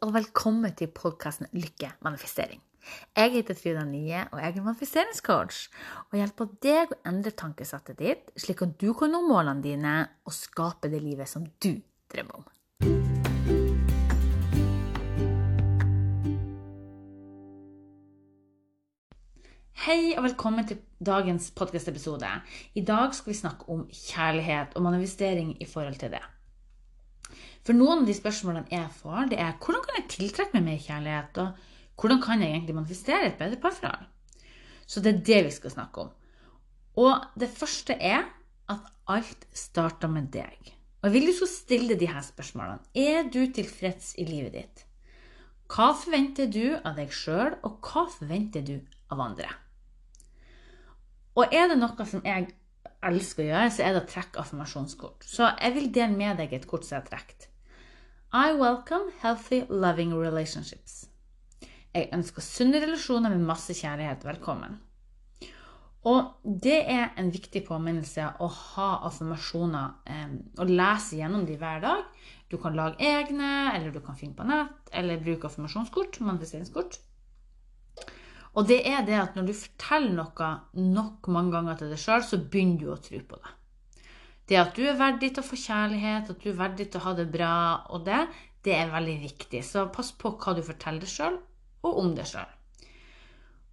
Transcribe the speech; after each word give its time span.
og 0.00 0.14
velkommen 0.14 0.72
til 0.72 0.88
podkasten 0.96 1.50
Lykke 1.52 1.90
manifestering. 2.00 2.62
Jeg 3.12 3.32
heter 3.34 3.56
Frida 3.56 3.82
Nye, 3.84 4.22
og 4.32 4.38
jeg 4.40 4.54
er 4.56 4.64
manifesteringscoach. 4.64 5.58
Og 6.08 6.16
hjelper 6.16 6.48
deg 6.64 6.94
å 6.94 6.98
endre 7.10 7.34
tankesettet 7.36 7.98
ditt, 8.00 8.30
slik 8.40 8.62
at 8.64 8.78
du 8.80 8.94
kan 8.96 9.12
nå 9.12 9.20
målene 9.26 9.60
dine 9.60 9.92
og 10.24 10.32
skape 10.32 10.88
det 10.88 11.02
livet 11.04 11.28
som 11.28 11.44
du 11.44 11.74
drømmer 12.14 12.40
om. 12.40 12.48
Hei 19.84 20.16
og 20.16 20.24
velkommen 20.30 20.64
til 20.64 20.80
dagens 20.96 21.52
podkastepisode. 21.52 22.34
I 22.72 22.88
dag 22.88 23.12
skal 23.12 23.34
vi 23.34 23.40
snakke 23.44 23.68
om 23.68 23.84
kjærlighet 23.92 24.80
og 24.80 24.88
manifestering 24.88 25.58
i 25.60 25.68
forhold 25.68 26.00
til 26.00 26.16
det. 26.16 26.24
For 27.66 27.76
noen 27.76 28.02
av 28.02 28.08
de 28.08 28.16
spørsmålene 28.16 28.72
jeg 28.72 28.88
får, 29.00 29.30
det 29.32 29.38
er 29.42 29.58
hvordan 29.60 29.84
kan 29.84 29.98
jeg 30.00 30.08
tiltrekke 30.14 30.56
meg 30.56 30.66
mer 30.66 30.82
kjærlighet? 30.84 31.40
Og 31.42 32.00
hvordan 32.00 32.22
kan 32.24 32.42
jeg 32.42 32.54
egentlig 32.54 32.76
manifestere 32.78 33.28
et 33.28 33.38
bedre 33.40 33.60
parforhold? 33.60 34.08
Så 34.86 35.02
det 35.04 35.12
er 35.12 35.24
det 35.28 35.40
vi 35.46 35.54
skal 35.54 35.74
snakke 35.76 36.06
om. 36.06 36.12
Og 36.98 37.26
det 37.38 37.50
første 37.54 37.94
er 37.94 38.26
at 38.70 38.92
alt 39.10 39.46
starter 39.54 40.10
med 40.10 40.30
deg. 40.34 40.72
Og 41.00 41.08
jeg 41.08 41.14
vil 41.14 41.30
du 41.30 41.34
skal 41.36 41.50
stille 41.52 41.98
de 42.00 42.08
her 42.10 42.22
spørsmålene. 42.24 42.82
Er 42.94 43.28
du 43.32 43.40
tilfreds 43.52 44.14
i 44.18 44.26
livet 44.28 44.56
ditt? 44.56 44.84
Hva 45.70 45.92
forventer 45.94 46.50
du 46.50 46.74
av 46.76 46.96
deg 46.98 47.12
sjøl, 47.14 47.54
og 47.62 47.78
hva 47.86 48.08
forventer 48.10 48.64
du 48.66 48.80
av 49.12 49.22
andre? 49.22 49.48
Og 51.38 51.54
er 51.54 51.70
det 51.70 51.78
noe 51.78 52.06
som 52.10 52.24
jeg 52.26 52.50
elsker 53.06 53.44
å 53.44 53.48
gjøre, 53.50 53.70
så 53.72 53.84
er 53.84 53.94
det 53.94 54.02
å 54.02 54.10
trekke 54.10 54.42
affirmasjonskort. 54.42 55.24
Så 55.26 55.48
jeg 55.48 55.76
vil 55.76 55.88
dele 55.94 56.16
med 56.16 56.40
deg 56.42 56.52
et 56.56 56.66
kort 56.68 56.84
som 56.86 56.96
jeg 56.96 57.04
har 57.04 57.08
trukket. 57.08 57.48
I 58.30 58.52
welcome 58.54 59.10
healthy, 59.22 59.64
loving 59.68 60.12
relationships. 60.14 61.06
Jeg 61.90 62.12
ønsker 62.14 62.44
sunne 62.44 62.78
relasjoner 62.82 63.32
med 63.34 63.48
masse 63.48 63.74
kjærlighet 63.74 64.22
velkommen. 64.28 64.78
Og 66.06 66.30
det 66.44 66.78
er 66.88 67.10
en 67.20 67.28
viktig 67.32 67.64
påminnelse 67.66 68.28
å 68.40 68.46
ha 68.48 68.90
affirmasjoner 69.08 69.96
eh, 70.08 70.36
og 70.62 70.70
lese 70.70 71.18
gjennom 71.18 71.42
de 71.48 71.58
hver 71.60 71.82
dag. 71.82 72.06
Du 72.50 72.56
kan 72.62 72.78
lage 72.78 73.02
egne, 73.04 73.50
eller 73.74 73.92
du 73.92 74.00
kan 74.04 74.16
finne 74.18 74.38
på 74.38 74.46
nett, 74.48 74.88
eller 74.96 75.20
bruke 75.20 75.50
affirmasjonskort, 75.50 76.22
manifesteringskort. 76.24 76.96
Og 78.58 78.66
det 78.66 78.80
er 78.88 79.04
det 79.06 79.16
at 79.20 79.36
når 79.38 79.48
du 79.48 79.54
forteller 79.54 80.14
noe 80.16 80.50
nok 80.74 81.28
mange 81.30 81.54
ganger 81.54 81.78
til 81.78 81.92
deg 81.92 82.02
sjøl, 82.02 82.24
så 82.26 82.40
begynner 82.42 82.80
du 82.82 82.92
å 82.92 83.00
tro 83.02 83.20
på 83.30 83.38
det. 83.38 83.56
Det 84.50 84.58
at 84.58 84.74
du 84.74 84.82
er 84.82 84.98
verdig 84.98 85.30
til 85.30 85.44
å 85.44 85.46
få 85.46 85.58
kjærlighet, 85.62 86.32
at 86.32 86.40
du 86.42 86.48
er 86.50 86.58
verdig 86.58 86.88
til 86.90 86.98
å 86.98 87.04
ha 87.04 87.12
det 87.14 87.28
bra, 87.30 87.52
og 87.94 88.02
det, 88.08 88.24
det 88.66 88.74
er 88.74 88.90
veldig 88.90 89.18
viktig. 89.22 89.60
Så 89.62 89.86
pass 89.94 90.10
på 90.18 90.34
hva 90.34 90.56
du 90.56 90.64
forteller 90.66 91.04
deg 91.04 91.12
sjøl, 91.12 91.36
og 91.86 92.00
om 92.02 92.10
deg 92.16 92.26
sjøl. 92.26 92.56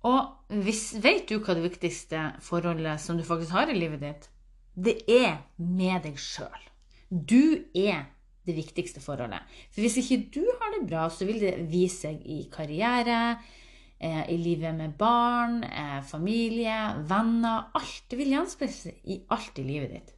Og 0.06 0.54
hvis, 0.64 0.92
vet 1.02 1.26
du 1.28 1.40
hva 1.40 1.56
det 1.58 1.66
viktigste 1.66 2.28
forholdet 2.46 3.02
som 3.02 3.18
du 3.18 3.26
faktisk 3.26 3.56
har 3.58 3.74
i 3.74 3.80
livet 3.80 4.06
ditt? 4.06 4.30
Det 4.78 5.00
er 5.10 5.40
med 5.58 6.06
deg 6.06 6.22
sjøl. 6.22 6.70
Du 7.10 7.66
er 7.74 8.06
det 8.48 8.56
viktigste 8.56 9.02
forholdet. 9.04 9.42
For 9.74 9.84
hvis 9.84 9.98
ikke 10.04 10.22
du 10.38 10.44
har 10.46 10.76
det 10.76 10.86
bra, 10.88 11.08
så 11.10 11.26
vil 11.28 11.42
det 11.42 11.56
vise 11.72 12.06
seg 12.06 12.22
i 12.22 12.44
karriere, 12.54 13.40
i 14.30 14.38
livet 14.38 14.76
med 14.78 14.94
barn, 14.98 15.64
eh, 15.64 16.02
familie, 16.06 16.78
venner 17.10 17.72
Alt. 17.74 18.04
Det 18.10 18.20
vil 18.20 18.36
gjenspeile 18.36 18.94
i 19.10 19.22
alt 19.34 19.58
i 19.58 19.66
livet 19.66 19.96
ditt. 19.96 20.14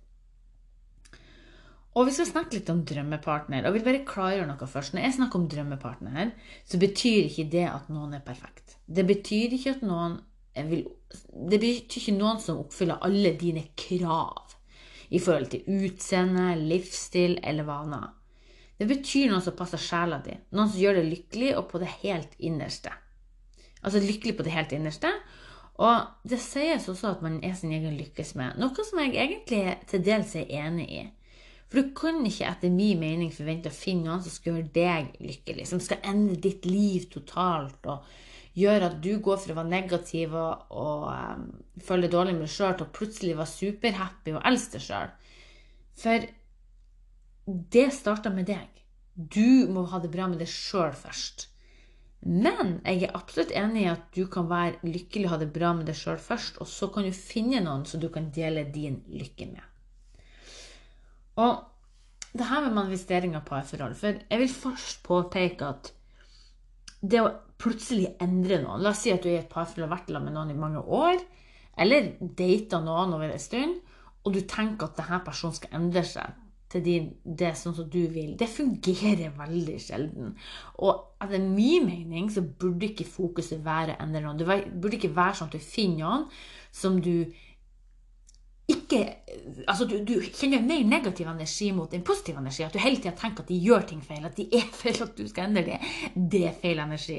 Og 1.98 2.06
vi 2.08 2.14
skal 2.14 2.28
snakke 2.30 2.60
litt 2.60 2.70
om 2.72 2.84
drømmepartner. 2.86 3.64
Og 3.64 3.72
jeg 3.72 3.78
vil 3.80 3.88
bare 3.88 4.06
klargjøre 4.08 4.48
noe 4.48 4.70
først. 4.70 4.94
Når 4.94 5.06
jeg 5.06 5.16
snakker 5.18 5.40
om 5.40 5.48
drømmepartner, 5.52 6.32
så 6.68 6.80
betyr 6.80 7.26
ikke 7.26 7.50
det 7.52 7.66
at 7.68 7.90
noen 7.92 8.14
er 8.16 8.24
perfekt. 8.26 8.78
Det 8.86 9.08
betyr 9.10 9.56
ikke 9.58 9.78
at 9.78 9.84
noen 9.88 10.20
vil, 10.70 10.86
Det 11.50 11.60
betyr 11.60 12.02
ikke 12.04 12.18
noen 12.20 12.40
som 12.44 12.60
oppfyller 12.62 13.02
alle 13.02 13.34
dine 13.40 13.64
krav 13.80 14.56
i 15.10 15.20
forhold 15.20 15.50
til 15.50 15.66
utseende, 15.66 16.54
livsstil 16.70 17.40
eller 17.44 17.66
vaner. 17.66 18.10
Det 18.78 18.88
betyr 18.88 19.32
noen 19.32 19.44
som 19.44 19.56
passer 19.58 19.82
sjela 19.82 20.20
di. 20.24 20.36
Noen 20.54 20.70
som 20.70 20.80
gjør 20.80 21.00
deg 21.00 21.10
lykkelig 21.10 21.56
og 21.58 21.70
på 21.72 21.82
det 21.82 21.90
helt 22.04 22.36
innerste. 22.38 22.94
Altså 23.84 24.02
lykkelig 24.04 24.36
på 24.38 24.46
det 24.46 24.56
helt 24.56 24.74
innerste. 24.76 25.12
Og 25.80 26.28
det 26.28 26.42
sies 26.44 26.90
også 26.92 27.14
at 27.14 27.22
man 27.24 27.40
er 27.46 27.54
sin 27.56 27.72
egen 27.72 27.96
lykkes 27.96 28.34
med. 28.36 28.60
Noe 28.60 28.84
som 28.84 29.00
jeg 29.00 29.16
egentlig 29.16 29.78
til 29.88 30.04
dels 30.04 30.36
er 30.36 30.52
enig 30.66 30.90
i. 30.92 31.06
For 31.70 31.80
du 31.80 31.92
kan 31.96 32.18
ikke 32.26 32.48
etter 32.50 32.74
min 32.74 33.00
mening 33.00 33.30
forvente 33.32 33.70
å 33.70 33.76
finne 33.76 34.10
noen 34.10 34.24
som 34.26 34.34
skal 34.34 34.56
gjøre 34.56 34.74
deg 34.74 35.12
lykkelig, 35.22 35.68
som 35.70 35.82
skal 35.84 36.02
endre 36.10 36.40
ditt 36.42 36.66
liv 36.66 37.06
totalt 37.14 37.86
og 37.92 38.08
gjøre 38.58 38.90
at 38.90 38.98
du 39.04 39.12
går 39.24 39.38
fra 39.38 39.54
å 39.54 39.60
være 39.60 39.72
negativ 39.72 40.34
og, 40.34 40.66
og 40.74 41.06
um, 41.14 41.46
føle 41.86 42.10
dårlig 42.12 42.34
med 42.36 42.48
deg 42.48 42.56
sjøl, 42.56 42.74
til 42.80 42.88
å 42.88 42.96
plutselig 42.98 43.38
være 43.38 43.54
superhappy 43.54 44.34
og 44.34 44.50
elske 44.50 44.80
deg 44.80 44.86
sjøl. 44.88 45.14
For 46.02 46.26
det 47.78 47.86
starter 47.94 48.34
med 48.34 48.50
deg. 48.50 48.84
Du 49.14 49.70
må 49.70 49.86
ha 49.94 50.02
det 50.02 50.12
bra 50.12 50.26
med 50.32 50.42
deg 50.42 50.50
sjøl 50.50 50.96
først. 50.98 51.49
Men 52.20 52.80
jeg 52.84 53.06
er 53.08 53.16
absolutt 53.16 53.54
enig 53.56 53.86
i 53.86 53.92
at 53.94 54.10
du 54.16 54.26
kan 54.32 54.50
være 54.50 54.84
lykkelig 54.84 55.28
og 55.28 55.34
ha 55.34 55.40
det 55.40 55.54
bra 55.56 55.72
med 55.78 55.88
deg 55.88 55.96
sjøl 55.96 56.20
først, 56.20 56.60
og 56.60 56.68
så 56.68 56.90
kan 56.92 57.08
du 57.08 57.16
finne 57.16 57.62
noen 57.64 57.86
som 57.88 58.02
du 58.02 58.10
kan 58.12 58.28
dele 58.36 58.66
din 58.74 59.00
lykke 59.08 59.48
med. 59.54 59.64
Og 61.40 62.34
det 62.36 62.50
her 62.50 62.66
med 62.66 62.76
manifestering 62.76 63.34
av 63.38 63.46
parforhold 63.48 63.96
For 63.98 64.20
jeg 64.20 64.42
vil 64.42 64.52
først 64.52 65.00
påpeke 65.08 65.70
at 65.72 65.94
det 67.00 67.22
å 67.24 67.32
plutselig 67.60 68.12
endre 68.22 68.60
noen 68.62 68.84
La 68.84 68.92
oss 68.92 69.06
si 69.06 69.14
at 69.14 69.24
du 69.24 69.30
er 69.32 69.38
i 69.38 69.42
et 69.42 69.50
parforhold 69.52 69.88
og 69.88 69.96
har 69.96 70.04
vært 70.04 70.12
med 70.26 70.36
noen 70.36 70.52
i 70.52 70.60
mange 70.60 70.84
år, 70.84 71.24
eller 71.80 72.12
data 72.20 72.82
noen 72.84 73.16
over 73.16 73.32
en 73.32 73.42
stund, 73.42 73.80
og 74.28 74.36
du 74.36 74.42
tenker 74.44 74.90
at 74.90 75.00
denne 75.00 75.22
personen 75.24 75.56
skal 75.56 75.80
endre 75.80 76.04
seg 76.06 76.36
til 76.70 76.84
de, 76.86 76.96
det 77.24 77.52
sånn 77.58 77.76
som 77.78 77.90
du 77.90 78.02
vil. 78.14 78.36
Det 78.38 78.50
fungerer 78.52 79.34
veldig 79.44 79.78
sjelden. 79.82 80.34
Og 80.86 81.24
etter 81.24 81.44
min 81.44 81.88
mening 81.88 82.30
så 82.34 82.44
burde 82.46 82.92
ikke 82.92 83.08
fokuset 83.10 83.64
være 83.66 83.98
endre 84.04 84.24
noen. 84.24 84.40
Det 84.40 84.48
burde 84.76 85.00
ikke 85.00 85.16
være 85.16 85.40
sånn 85.40 85.52
at 85.52 85.58
du 85.58 85.64
finner 85.64 86.04
noen 86.04 86.28
som 86.72 87.00
du 87.02 87.30
ikke 88.70 89.00
Altså, 89.66 89.88
du, 89.90 89.96
du 90.06 90.20
kjenner 90.22 90.62
mer 90.62 90.84
negativ 90.86 91.26
energi 91.30 91.72
mot 91.74 91.94
en 91.94 92.04
positiv 92.06 92.38
energi. 92.38 92.64
At 92.66 92.76
du 92.76 92.82
hele 92.82 93.00
tida 93.02 93.16
tenker 93.18 93.42
at 93.42 93.50
de 93.50 93.58
gjør 93.58 93.88
ting 93.90 94.04
feil, 94.06 94.22
at 94.28 94.38
de 94.38 94.46
er 94.60 94.68
feil, 94.82 95.00
at 95.06 95.16
du 95.18 95.26
skal 95.30 95.50
endre 95.50 95.64
det. 95.66 95.80
Det 96.14 96.44
er 96.46 96.60
feil 96.62 96.82
energi. 96.84 97.18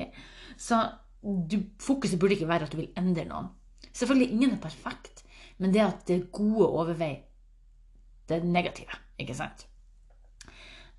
Så 0.61 0.78
du, 1.22 1.59
fokuset 1.82 2.21
burde 2.22 2.37
ikke 2.38 2.49
være 2.50 2.69
at 2.69 2.75
du 2.75 2.78
vil 2.78 2.93
endre 2.99 3.27
noen. 3.27 3.50
Selvfølgelig, 3.91 4.31
ingen 4.31 4.55
er 4.55 4.62
perfekt, 4.62 5.25
men 5.59 5.75
det 5.75 5.82
at 5.82 6.06
det 6.06 6.21
gode 6.31 6.69
overveier 6.69 7.25
det 8.31 8.44
negative. 8.47 8.94
Ikke 9.20 9.36
sant? 9.36 9.66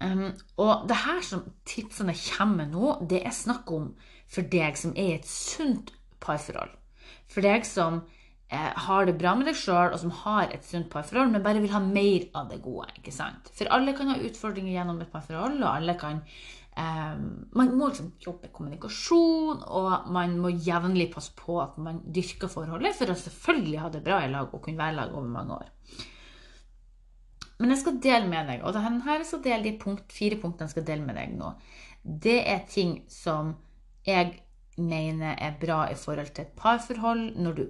Um, 0.02 0.32
og 0.58 0.88
det 0.90 0.98
her 1.04 1.20
som 1.26 1.44
tipsene 1.68 2.16
kommer 2.18 2.70
nå, 2.70 2.96
det 3.10 3.22
er 3.22 3.36
snakk 3.36 3.70
om 3.74 3.92
for 4.32 4.48
deg 4.50 4.80
som 4.80 4.96
er 4.96 5.12
i 5.12 5.20
et 5.20 5.28
sunt 5.30 5.92
parforhold. 6.24 6.72
For 7.32 7.44
deg 7.46 7.66
som 7.68 8.00
eh, 8.52 8.72
har 8.86 9.06
det 9.08 9.18
bra 9.20 9.34
med 9.38 9.50
deg 9.50 9.58
sjøl, 9.60 9.92
og 9.92 10.00
som 10.02 10.14
har 10.24 10.54
et 10.56 10.66
sunt 10.68 10.90
parforhold, 10.92 11.34
men 11.34 11.44
bare 11.46 11.62
vil 11.64 11.74
ha 11.76 11.84
mer 11.84 12.30
av 12.38 12.50
det 12.52 12.62
gode. 12.64 12.90
ikke 12.98 13.14
sant? 13.16 13.52
For 13.58 13.70
alle 13.74 13.96
kan 13.98 14.12
ha 14.12 14.18
utfordringer 14.22 14.74
gjennom 14.74 15.04
et 15.04 15.12
parforhold, 15.14 15.60
og 15.62 15.70
alle 15.70 15.98
kan 16.00 16.24
eh, 16.24 17.20
Man 17.60 17.76
må 17.76 17.92
liksom 17.92 18.14
jobbe 18.24 18.52
kommunikasjon, 18.56 19.62
og 19.68 20.10
man 20.16 20.38
må 20.42 20.54
jevnlig 20.56 21.12
passe 21.14 21.36
på 21.38 21.60
at 21.64 21.78
man 21.78 22.02
dyrker 22.08 22.52
forholdet 22.52 22.98
for 22.98 23.12
å 23.12 23.20
selvfølgelig 23.20 23.84
ha 23.84 23.94
det 23.94 24.06
bra 24.08 24.24
i 24.26 24.32
lag 24.34 24.50
og 24.50 24.64
kunne 24.64 24.82
være 24.82 24.98
i 24.98 25.02
lag 25.04 25.14
over 25.14 25.30
mange 25.30 25.62
år. 25.62 25.70
Men 27.62 27.76
jeg 27.76 27.84
skal 27.84 28.00
dele 28.04 28.30
med 28.30 28.50
deg, 28.50 28.64
og 28.66 28.74
denne 28.76 29.04
her 29.06 29.26
skal 29.28 29.44
dele 29.46 29.68
de 29.68 29.78
punkt, 29.82 30.12
fire 30.14 30.40
punktene 30.42 30.68
jeg 30.68 30.76
skal 30.76 30.88
dele 30.88 31.06
med 31.06 31.20
deg 31.20 31.36
nå. 31.38 31.52
Det 32.02 32.40
er 32.50 32.64
ting 32.70 32.96
som 33.12 33.54
jeg 34.08 34.34
mener 34.82 35.36
er 35.38 35.60
bra 35.62 35.84
i 35.92 35.98
forhold 36.00 36.32
til 36.34 36.46
et 36.46 36.56
parforhold, 36.58 37.24
når 37.38 37.58
du, 37.58 37.64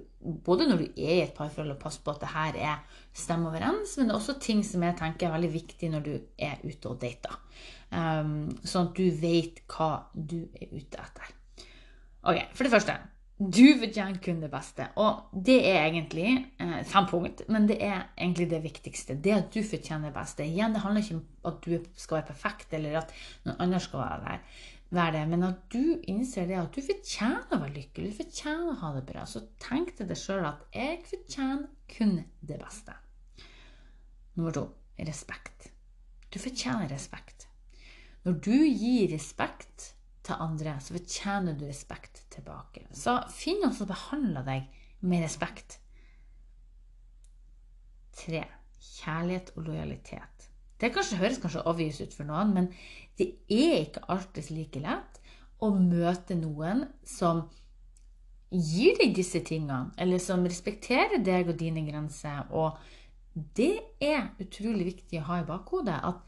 både 0.44 0.68
når 0.70 0.80
du 0.80 0.84
er 0.86 1.14
i 1.18 1.22
et 1.26 1.34
parforhold 1.36 1.74
og 1.74 1.80
passer 1.82 2.04
på 2.04 2.14
at 2.14 2.22
det 2.22 2.32
her 2.32 2.58
er 2.70 3.00
stemmer 3.12 3.52
overens, 3.52 3.96
men 3.98 4.08
det 4.08 4.14
er 4.14 4.20
også 4.20 4.38
ting 4.40 4.62
som 4.64 4.84
jeg 4.86 4.96
tenker 5.00 5.28
er 5.28 5.36
veldig 5.36 5.52
viktig 5.52 5.90
når 5.92 6.06
du 6.06 6.12
er 6.38 6.62
ute 6.64 6.88
og 6.88 7.00
dater. 7.02 7.36
Um, 7.92 8.52
sånn 8.64 8.88
at 8.88 8.96
du 8.96 9.08
vet 9.20 9.60
hva 9.74 9.90
du 10.14 10.38
er 10.56 10.70
ute 10.72 11.02
etter. 11.02 11.34
Ok, 12.22 12.38
For 12.54 12.64
det 12.64 12.72
første 12.72 12.96
du 13.50 13.78
fortjener 13.80 14.20
kun 14.22 14.42
det 14.42 14.50
beste. 14.52 14.86
Og 15.00 15.32
det 15.32 15.58
er 15.66 15.86
egentlig 15.86 16.28
eh, 16.60 16.82
fem 16.86 17.06
punkt, 17.10 17.42
men 17.48 17.66
det 17.70 17.78
er 17.82 18.10
egentlig 18.16 18.50
det 18.50 18.60
viktigste. 18.64 19.16
Det 19.24 19.32
at 19.34 19.48
du 19.54 19.62
fortjener 19.66 20.10
det 20.10 20.16
beste. 20.18 20.46
Igjen, 20.46 20.76
det 20.76 20.82
handler 20.84 21.02
ikke 21.02 21.16
om 21.18 21.24
at 21.50 21.64
du 21.64 21.88
skal 21.96 22.20
være 22.20 22.28
perfekt, 22.28 22.76
eller 22.76 23.00
at 23.00 23.16
noen 23.46 23.58
andre 23.66 23.80
skal 23.82 24.04
være 24.04 24.38
være 24.92 25.12
det, 25.16 25.22
men 25.30 25.44
at 25.46 25.60
du 25.72 26.02
innser 26.10 26.48
det 26.48 26.58
at 26.60 26.74
du 26.74 26.84
fortjener 26.84 27.54
å 27.54 27.60
være 27.62 27.76
lykkelig, 27.78 28.10
du 28.12 28.18
fortjener 28.18 28.72
å 28.74 28.80
ha 28.82 28.90
det 28.96 29.04
bra. 29.08 29.24
Så 29.28 29.40
tenk 29.62 29.94
til 29.96 30.08
deg 30.10 30.20
sjøl 30.20 30.44
at 30.44 30.66
'jeg 30.74 30.98
fortjener 31.08 31.68
kun 31.88 32.24
det 32.42 32.58
beste'. 32.60 32.98
Nummer 34.36 34.52
to 34.52 34.68
respekt. 34.98 35.70
Du 36.30 36.38
fortjener 36.38 36.88
respekt. 36.88 37.48
Når 38.24 38.32
du 38.40 38.58
gir 38.68 39.08
respekt 39.12 39.94
til 40.22 40.34
andre, 40.38 40.76
så 40.80 40.94
fortjener 40.94 41.58
du 41.58 41.64
respekt 41.66 42.11
tilbake. 42.32 42.86
Så 42.96 43.18
finn 43.32 43.60
noen 43.62 43.76
som 43.76 43.90
behandler 43.90 44.46
deg 44.46 44.82
med 45.06 45.24
respekt. 45.24 45.78
Tre. 48.16 48.44
Kjærlighet 48.82 49.54
og 49.56 49.66
lojalitet. 49.70 50.48
Det 50.82 50.90
kanskje 50.94 51.20
høres 51.20 51.38
kanskje 51.42 51.62
obvious 51.70 52.00
ut 52.02 52.14
for 52.14 52.26
noen, 52.26 52.52
men 52.56 52.68
det 53.18 53.28
er 53.50 53.84
ikke 53.84 54.02
alltid 54.10 54.50
like 54.50 54.82
lett 54.82 55.20
å 55.62 55.70
møte 55.74 56.34
noen 56.34 56.88
som 57.06 57.44
gir 58.52 58.98
deg 58.98 59.14
disse 59.16 59.40
tingene, 59.46 59.92
eller 59.96 60.20
som 60.20 60.42
respekterer 60.44 61.22
deg 61.24 61.48
og 61.48 61.60
dine 61.60 61.84
grenser. 61.86 62.50
Og 62.50 62.76
det 63.56 63.78
er 64.02 64.32
utrolig 64.42 64.90
viktig 64.90 65.20
å 65.20 65.28
ha 65.30 65.40
i 65.40 65.48
bakhodet 65.48 66.00
at 66.10 66.20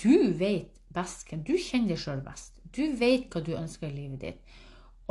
du 0.00 0.32
vet 0.40 0.80
best 0.92 1.28
hvem 1.28 1.44
du 1.46 1.54
kjenner 1.56 1.94
deg 1.94 2.02
sjøl 2.02 2.24
best. 2.24 2.58
Du 2.72 2.82
vet 2.98 3.28
hva 3.32 3.44
du 3.44 3.52
ønsker 3.56 3.88
i 3.88 3.96
livet 3.96 4.24
ditt. 4.24 4.56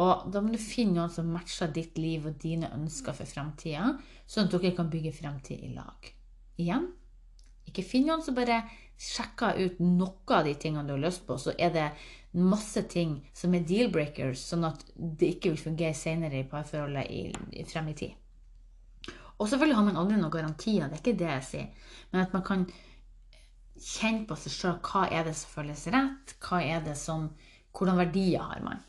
Og 0.01 0.31
da 0.33 0.41
må 0.41 0.53
du 0.53 0.61
finne 0.61 0.97
noen 0.97 1.13
som 1.13 1.29
matcher 1.29 1.69
ditt 1.73 1.99
liv 2.01 2.25
og 2.25 2.39
dine 2.41 2.71
ønsker 2.73 3.13
for 3.13 3.29
framtida, 3.29 3.91
sånn 4.25 4.47
at 4.47 4.55
dere 4.55 4.73
kan 4.77 4.89
bygge 4.89 5.13
fremtid 5.13 5.61
i 5.67 5.73
lag. 5.75 6.09
Igjen, 6.61 6.87
ikke 7.69 7.85
finn 7.85 8.07
noen 8.09 8.23
som 8.25 8.37
bare 8.37 8.63
sjekker 9.01 9.59
ut 9.61 9.79
noe 9.83 10.37
av 10.37 10.47
de 10.47 10.55
tingene 10.61 10.87
du 10.87 10.95
har 10.95 11.03
lyst 11.05 11.25
på, 11.27 11.37
så 11.37 11.53
er 11.57 11.73
det 11.75 11.87
masse 12.37 12.83
ting 12.89 13.17
som 13.35 13.53
er 13.53 13.65
deal-breakers, 13.67 14.41
sånn 14.51 14.65
at 14.67 14.83
det 14.95 15.35
ikke 15.35 15.53
vil 15.53 15.63
fungere 15.65 15.97
senere 15.97 16.41
i 16.41 16.47
parforholdet 16.47 17.67
frem 17.69 17.91
i 17.91 17.97
tid. 17.97 18.17
Og 19.41 19.49
selvfølgelig 19.49 19.77
har 19.79 19.87
man 19.87 19.97
aldri 19.97 20.19
noen 20.19 20.33
garantier, 20.33 20.85
det 20.85 20.99
er 20.99 21.01
ikke 21.01 21.17
det 21.17 21.29
jeg 21.31 21.47
sier, 21.47 21.89
men 22.11 22.23
at 22.23 22.35
man 22.35 22.45
kan 22.45 22.65
kjenne 23.81 24.27
på 24.29 24.37
seg 24.37 24.53
sjøl 24.53 24.77
hva 24.85 25.07
er 25.09 25.25
det 25.25 25.33
som 25.37 25.55
føles 25.55 25.87
rett, 25.93 26.35
hva 26.45 26.61
er 26.61 26.83
det 26.85 26.93
som, 26.99 27.31
hvordan 27.73 27.97
verdier 28.03 28.45
har 28.45 28.61
man. 28.65 28.83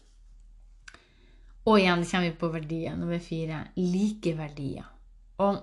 Og 1.63 1.79
igjen 1.79 2.03
kommer 2.09 2.27
vi 2.27 2.39
på 2.41 2.51
verdier 2.51 2.97
nummer 2.99 3.21
fire 3.23 3.61
like 3.79 4.35
verdier. 4.39 4.87
Og 5.43 5.61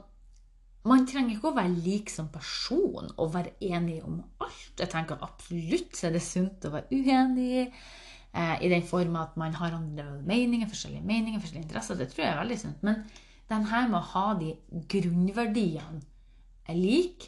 man 0.87 1.05
trenger 1.07 1.35
ikke 1.35 1.49
å 1.51 1.57
være 1.57 1.81
lik 1.83 2.11
som 2.11 2.29
person 2.31 3.09
og 3.09 3.33
være 3.33 3.57
enig 3.67 3.99
om 4.07 4.21
alt. 4.39 4.75
Jeg 4.79 4.91
tenker 4.93 5.19
absolutt 5.25 5.97
så 5.97 6.07
er 6.07 6.15
det 6.15 6.23
sunt 6.23 6.67
å 6.67 6.71
være 6.77 6.95
uenig 6.95 7.65
eh, 7.65 8.55
i 8.63 8.69
den 8.71 8.85
form 8.87 9.17
at 9.19 9.35
man 9.39 9.57
har 9.59 9.75
andre 9.75 10.07
meninger, 10.23 10.69
forskjellige 10.71 11.03
meninger, 11.03 11.41
forskjellige 11.41 11.67
interesser. 11.67 11.99
Det 11.99 12.07
tror 12.13 12.25
jeg 12.25 12.31
er 12.31 12.39
veldig 12.39 12.59
sunt. 12.63 12.87
Men 12.87 13.03
den 13.51 13.67
her 13.67 13.91
med 13.91 13.99
å 13.99 14.07
ha 14.13 14.25
de 14.39 14.53
grunnverdiene 14.93 15.99
er 16.69 16.79
lik, 16.79 17.27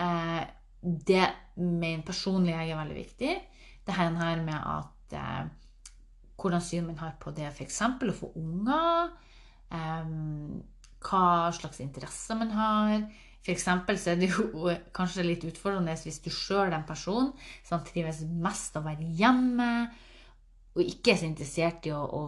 eh, 0.00 0.42
det 0.80 1.28
mener 1.60 2.06
personlig 2.06 2.54
jeg 2.54 2.72
er 2.72 2.80
veldig 2.80 2.98
viktig. 3.02 3.36
Det 3.86 4.00
her 4.00 4.40
med 4.40 4.56
at 4.56 5.16
eh, 5.20 5.46
hvordan 6.36 6.62
syn 6.62 6.86
man 6.88 6.98
har 7.00 7.14
på 7.20 7.32
det 7.36 7.48
f.eks. 7.50 7.82
å 7.82 8.16
få 8.16 8.32
unger. 8.36 9.12
Um, 9.70 10.62
hva 11.06 11.52
slags 11.54 11.80
interesser 11.84 12.38
man 12.38 12.52
har. 12.54 13.06
F.eks. 13.46 13.66
så 14.02 14.10
er 14.10 14.20
det 14.20 14.30
jo 14.32 14.66
kanskje 14.96 15.26
litt 15.26 15.46
utfordrende 15.46 15.94
hvis 16.02 16.20
du 16.24 16.30
sjøl 16.34 16.66
er 16.66 16.80
en 16.80 16.88
person 16.88 17.30
som 17.66 17.84
trives 17.86 18.24
mest 18.26 18.76
av 18.76 18.84
å 18.84 18.90
være 18.90 19.10
hjemme, 19.20 19.70
og 20.76 20.82
ikke 20.82 21.14
er 21.14 21.20
så 21.20 21.28
interessert 21.30 21.86
i 21.88 21.94
å, 21.94 22.26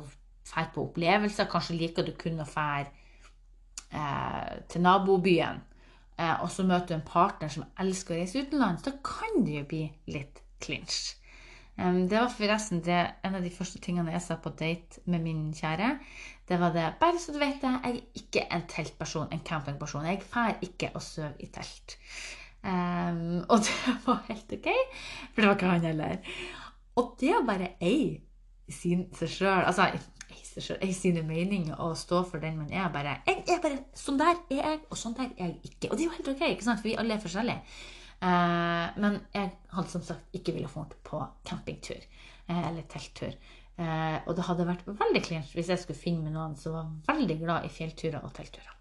dra 0.49 0.65
på 0.73 0.87
opplevelser. 0.87 1.51
Kanskje 1.51 1.77
liker 1.77 2.07
du 2.07 2.15
kun 2.17 2.41
å 2.41 2.49
fære 2.49 2.87
eh, 3.93 4.55
til 4.73 4.85
nabobyen, 4.87 5.61
eh, 6.17 6.37
og 6.41 6.49
så 6.55 6.65
møter 6.65 6.95
du 6.95 6.97
en 6.97 7.05
partner 7.11 7.53
som 7.53 7.67
elsker 7.83 8.15
å 8.15 8.21
reise 8.23 8.47
utenlands. 8.47 8.87
Da 8.87 8.95
kan 9.05 9.43
det 9.45 9.59
jo 9.59 9.67
bli 9.69 9.83
litt 10.15 10.41
clinch. 10.65 11.19
Um, 11.79 12.09
det 12.11 12.19
var 12.19 12.33
forresten 12.35 12.81
det, 12.83 12.99
en 13.23 13.37
av 13.39 13.45
de 13.45 13.53
første 13.55 13.79
tingene 13.79 14.11
jeg 14.11 14.25
sa 14.25 14.37
på 14.43 14.51
date 14.59 15.03
med 15.07 15.23
min 15.23 15.49
kjære. 15.55 15.93
Det 16.49 16.59
var 16.59 16.73
det 16.75 16.87
Bare 17.01 17.21
så 17.23 17.33
du 17.33 17.39
vet 17.39 17.61
det, 17.63 17.71
jeg 17.71 17.95
er 17.95 18.23
ikke 18.23 18.45
en 18.51 18.67
teltperson, 18.69 19.29
en 19.33 19.45
campingperson. 19.47 20.07
Jeg 20.07 20.23
drar 20.25 20.59
ikke 20.65 20.91
og 20.95 21.03
sover 21.03 21.37
i 21.39 21.47
telt. 21.55 21.99
Um, 22.65 23.45
og 23.49 23.63
det 23.63 23.95
var 24.07 24.25
helt 24.29 24.53
ok, 24.53 24.69
for 25.35 25.41
det 25.41 25.49
var 25.49 25.55
ikke 25.55 25.73
han 25.75 25.87
heller. 25.87 26.17
Og 26.99 27.15
det 27.21 27.35
å 27.37 27.45
bare 27.47 27.77
eie 27.79 28.19
sin, 28.69 29.07
seg 29.15 29.31
sjøl, 29.31 29.63
altså 29.63 29.93
eie 30.83 30.95
sine 30.97 31.23
meninger 31.23 31.79
og 31.79 31.95
stå 31.97 32.25
for 32.27 32.43
den 32.43 32.59
man 32.59 32.73
er, 32.75 32.89
bare 32.93 33.21
jeg 33.29 33.45
er 33.47 33.61
bare, 33.63 33.79
Sånn 33.95 34.19
der 34.19 34.35
er 34.35 34.59
jeg, 34.59 34.81
og 34.91 34.99
sånn 34.99 35.15
der 35.15 35.31
er 35.37 35.45
jeg 35.47 35.71
ikke. 35.71 35.93
Og 35.93 35.95
det 35.95 36.03
er 36.03 36.09
jo 36.09 36.17
helt 36.17 36.33
ok, 36.35 36.45
ikke 36.51 36.67
sant? 36.67 36.83
for 36.83 36.91
vi 36.91 36.99
alle 36.99 37.15
er 37.15 37.23
forskjellige. 37.23 37.63
Uh, 38.19 38.89
men 38.99 39.21
jeg 39.31 39.53
hadde 39.71 39.93
som 39.93 40.03
sagt 40.03 40.35
ikke 40.35 40.57
villet 40.57 40.73
få 40.73 40.83
på 41.07 41.21
campingtur 41.47 42.01
uh, 42.49 42.65
eller 42.65 42.83
telttur. 42.91 43.37
Uh, 43.79 44.19
og 44.27 44.35
det 44.35 44.47
hadde 44.49 44.67
vært 44.67 44.89
veldig 44.89 45.21
klint 45.23 45.53
hvis 45.55 45.71
jeg 45.71 45.79
skulle 45.79 46.01
finne 46.01 46.25
med 46.25 46.35
noen 46.35 46.57
som 46.59 46.75
var 46.75 46.89
veldig 47.13 47.37
glad 47.45 47.69
i 47.69 47.71
fjellturer 47.71 48.25
og 48.27 48.35
teltturer. 48.35 48.75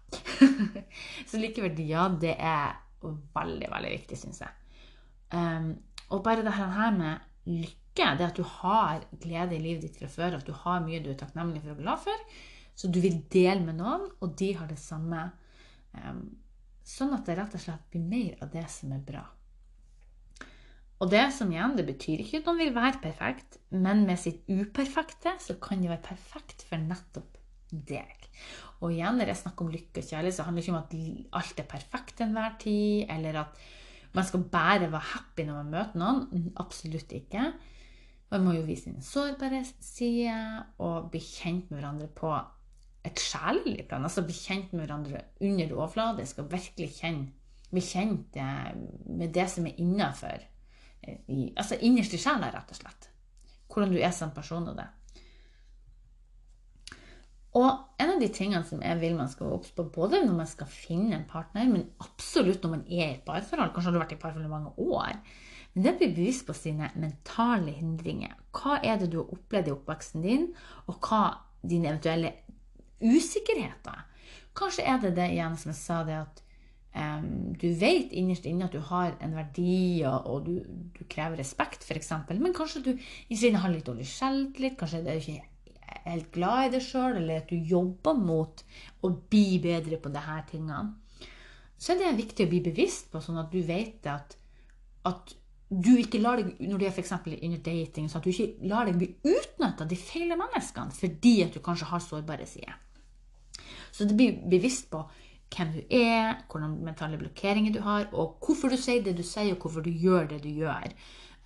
så 1.30 1.38
likevel, 1.38 1.78
ja, 1.86 2.08
det 2.10 2.34
er 2.34 2.78
veldig, 3.02 3.68
veldig 3.70 3.92
viktig, 3.94 4.18
syns 4.18 4.42
jeg. 4.42 4.56
Um, 5.30 5.76
og 6.14 6.24
bare 6.24 6.42
det 6.42 6.56
her 6.56 6.94
med 6.96 7.26
lykke, 7.48 8.14
det 8.18 8.26
at 8.26 8.38
du 8.38 8.44
har 8.46 9.04
glede 9.22 9.56
i 9.56 9.62
livet 9.62 9.84
ditt 9.84 9.98
fra 10.00 10.08
før, 10.10 10.38
at 10.38 10.46
du 10.46 10.54
har 10.64 10.82
mye 10.82 11.02
du 11.04 11.12
er 11.12 11.18
takknemlig 11.20 11.62
for 11.62 11.76
og 11.76 11.82
glad 11.82 12.02
for, 12.02 12.26
så 12.78 12.90
du 12.90 13.00
vil 13.02 13.20
dele 13.32 13.62
med 13.62 13.78
noen, 13.78 14.06
og 14.22 14.34
de 14.38 14.52
har 14.58 14.70
det 14.70 14.78
samme. 14.82 15.28
Um, 15.94 16.24
Sånn 16.88 17.12
at 17.16 17.26
det 17.28 17.36
rett 17.36 17.56
og 17.56 17.60
slett 17.62 17.90
blir 17.92 18.04
mer 18.08 18.38
av 18.44 18.52
det 18.54 18.64
som 18.72 18.94
er 18.96 19.02
bra. 19.04 19.24
Og 20.98 21.10
det 21.12 21.26
som 21.36 21.50
igjen, 21.52 21.76
det 21.78 21.84
betyr 21.86 22.22
ikke 22.24 22.40
at 22.40 22.48
noen 22.48 22.62
vil 22.62 22.74
være 22.74 23.02
perfekt, 23.02 23.58
men 23.70 24.02
med 24.08 24.18
sitt 24.18 24.48
uperfekte 24.50 25.36
så 25.42 25.58
kan 25.62 25.82
det 25.82 25.92
være 25.92 26.08
perfekt 26.08 26.64
for 26.66 26.80
nettopp 26.82 27.36
deg. 27.70 28.26
Og 28.80 28.94
igjen, 28.94 29.18
når 29.20 29.30
jeg 29.30 29.42
snakker 29.42 29.66
om 29.66 29.72
lykke 29.74 30.02
og 30.02 30.08
kjærlighet, 30.08 30.38
så 30.38 30.46
handler 30.46 30.62
det 30.62 30.66
ikke 30.66 30.74
om 30.74 30.80
at 30.80 31.38
alt 31.42 31.62
er 31.62 31.70
perfekt 31.70 32.16
til 32.16 32.26
enhver 32.26 32.56
tid, 32.62 33.06
eller 33.14 33.42
at 33.44 33.62
man 34.16 34.26
skal 34.26 34.46
bare 34.50 34.88
være 34.88 35.10
happy 35.12 35.46
når 35.46 35.58
man 35.60 35.72
møter 35.76 36.02
noen. 36.02 36.52
Absolutt 36.58 37.12
ikke. 37.14 37.50
Man 38.32 38.44
må 38.44 38.56
jo 38.56 38.66
vise 38.66 38.88
sin 38.88 39.04
sårbare 39.04 39.62
side 39.84 40.34
og 40.84 41.10
bli 41.12 41.20
kjent 41.22 41.70
med 41.70 41.78
hverandre 41.78 42.08
på 42.16 42.32
et 43.06 43.22
sjelelig 43.22 43.86
plan. 43.88 44.04
Altså 44.04 44.24
bli 44.26 44.36
kjent 44.36 44.72
med 44.72 44.84
hverandre 44.84 45.24
under 45.40 45.64
det 45.66 45.76
overfladiske 45.76 46.44
og 46.44 46.52
virkelig 46.52 46.90
kjenne, 47.00 47.30
bli 47.68 47.82
kjent 47.84 48.38
eh, 48.40 48.70
med 49.06 49.34
det 49.34 49.48
som 49.52 49.66
er 49.68 49.80
innafor. 49.82 50.44
Eh, 51.02 51.50
altså 51.54 51.78
innerst 51.80 52.16
i 52.16 52.20
sjela, 52.22 52.52
rett 52.54 52.72
og 52.72 52.80
slett. 52.80 53.10
Hvordan 53.68 53.92
du 53.92 54.00
er 54.00 54.14
som 54.16 54.32
person 54.34 54.70
og 54.70 54.78
det. 54.78 54.88
Og 57.58 57.68
en 57.98 58.10
av 58.12 58.20
de 58.20 58.28
tingene 58.32 58.62
som 58.68 58.82
jeg 58.84 59.00
vil 59.00 59.16
man 59.16 59.30
skal 59.32 59.54
obs 59.56 59.70
på, 59.74 59.86
både 59.92 60.20
når 60.24 60.34
man 60.36 60.48
skal 60.48 60.68
finne 60.70 61.16
en 61.16 61.28
partner, 61.28 61.68
men 61.70 61.86
absolutt 62.04 62.62
når 62.62 62.74
man 62.74 62.84
er 62.86 63.04
i 63.04 63.14
et 63.16 63.24
parforhold 63.26 63.72
Kanskje 63.72 63.88
har 63.88 63.96
du 63.96 64.02
vært 64.02 64.14
i 64.14 64.20
parforhold 64.20 64.48
i 64.48 64.52
mange 64.52 64.74
år. 64.84 65.16
Men 65.74 65.84
det 65.84 65.94
blir 65.98 66.14
bevisst 66.16 66.46
på 66.48 66.56
sine 66.56 66.90
mentale 67.00 67.72
hindringer. 67.74 68.36
Hva 68.54 68.78
er 68.84 69.00
det 69.00 69.10
du 69.12 69.20
har 69.22 69.32
opplevd 69.34 69.70
i 69.70 69.74
oppveksten 69.74 70.24
din, 70.24 70.48
og 70.86 71.00
hva 71.08 71.22
dine 71.62 71.90
eventuelle 71.90 72.34
usikkerheter. 73.00 74.04
Kanskje 74.58 74.86
er 74.90 75.00
det 75.02 75.14
det 75.18 75.30
igjen 75.34 75.56
som 75.58 75.72
jeg 75.72 75.80
sa, 75.80 75.98
det 76.06 76.16
at 76.18 76.40
um, 76.98 77.52
du 77.58 77.68
vet 77.78 78.14
innerst 78.16 78.48
inne 78.48 78.66
at 78.66 78.74
du 78.74 78.80
har 78.90 79.14
en 79.22 79.36
verdi, 79.38 80.02
og 80.08 80.48
du, 80.48 80.56
du 80.96 81.04
krever 81.10 81.38
respekt, 81.38 81.86
f.eks., 81.86 82.12
men 82.34 82.56
kanskje 82.56 82.84
du 82.88 82.90
innerst 82.96 83.62
har 83.62 83.74
litt 83.74 83.86
dårlig 83.86 84.08
selvtillit, 84.10 84.78
kanskje 84.80 85.04
er 85.04 85.20
du 85.20 85.22
ikke 85.22 85.46
helt 86.08 86.30
glad 86.34 86.68
i 86.68 86.72
deg 86.76 86.84
sjøl, 86.84 87.18
eller 87.20 87.42
at 87.42 87.52
du 87.52 87.56
jobber 87.56 88.16
mot 88.18 88.64
å 89.04 89.12
bli 89.30 89.60
bedre 89.62 90.00
på 90.02 90.12
disse 90.12 90.38
tingene. 90.50 90.96
Så 91.78 91.94
er 91.94 92.00
det 92.02 92.16
viktig 92.18 92.46
å 92.46 92.50
bli 92.50 92.62
bevisst 92.64 93.12
på, 93.12 93.22
sånn 93.22 93.38
at 93.38 93.52
du 93.52 93.60
vet 93.62 94.06
at, 94.10 94.34
at 95.06 95.36
du 95.68 95.92
ikke 96.00 96.20
lar 96.22 96.40
deg, 96.40 96.56
når 96.64 96.80
du 96.80 96.86
er 96.88 96.94
f.eks. 96.94 97.12
under 97.12 97.60
dating, 97.62 98.08
så 98.08 98.18
at 98.18 98.26
du 98.26 98.32
ikke 98.32 98.68
lar 98.70 98.88
deg 98.88 98.98
bli 98.98 99.10
utnytta 99.28 99.84
av 99.84 99.90
de 99.90 99.98
feile 100.00 100.38
menneskene 100.38 100.96
fordi 100.96 101.34
at 101.44 101.54
du 101.54 101.60
kanskje 101.64 101.90
har 101.92 102.02
sårbare 102.02 102.48
sider. 102.48 102.76
Så 103.98 104.06
det 104.06 104.14
blir 104.14 104.36
bevisst 104.46 104.86
på 104.92 105.02
hvem 105.54 105.72
du 105.74 105.80
er, 105.96 106.36
hvilke 106.46 106.68
mentale 106.86 107.18
blokkeringer 107.18 107.74
du 107.74 107.80
har, 107.82 108.06
og 108.12 108.36
hvorfor 108.44 108.70
du 108.70 108.78
sier 108.78 109.02
det 109.02 109.16
du 109.18 109.24
sier, 109.26 109.56
og 109.56 109.64
hvorfor 109.64 109.82
du 109.82 109.90
gjør 109.90 110.28
det 110.30 110.42
du 110.44 110.52
gjør. 110.52 110.92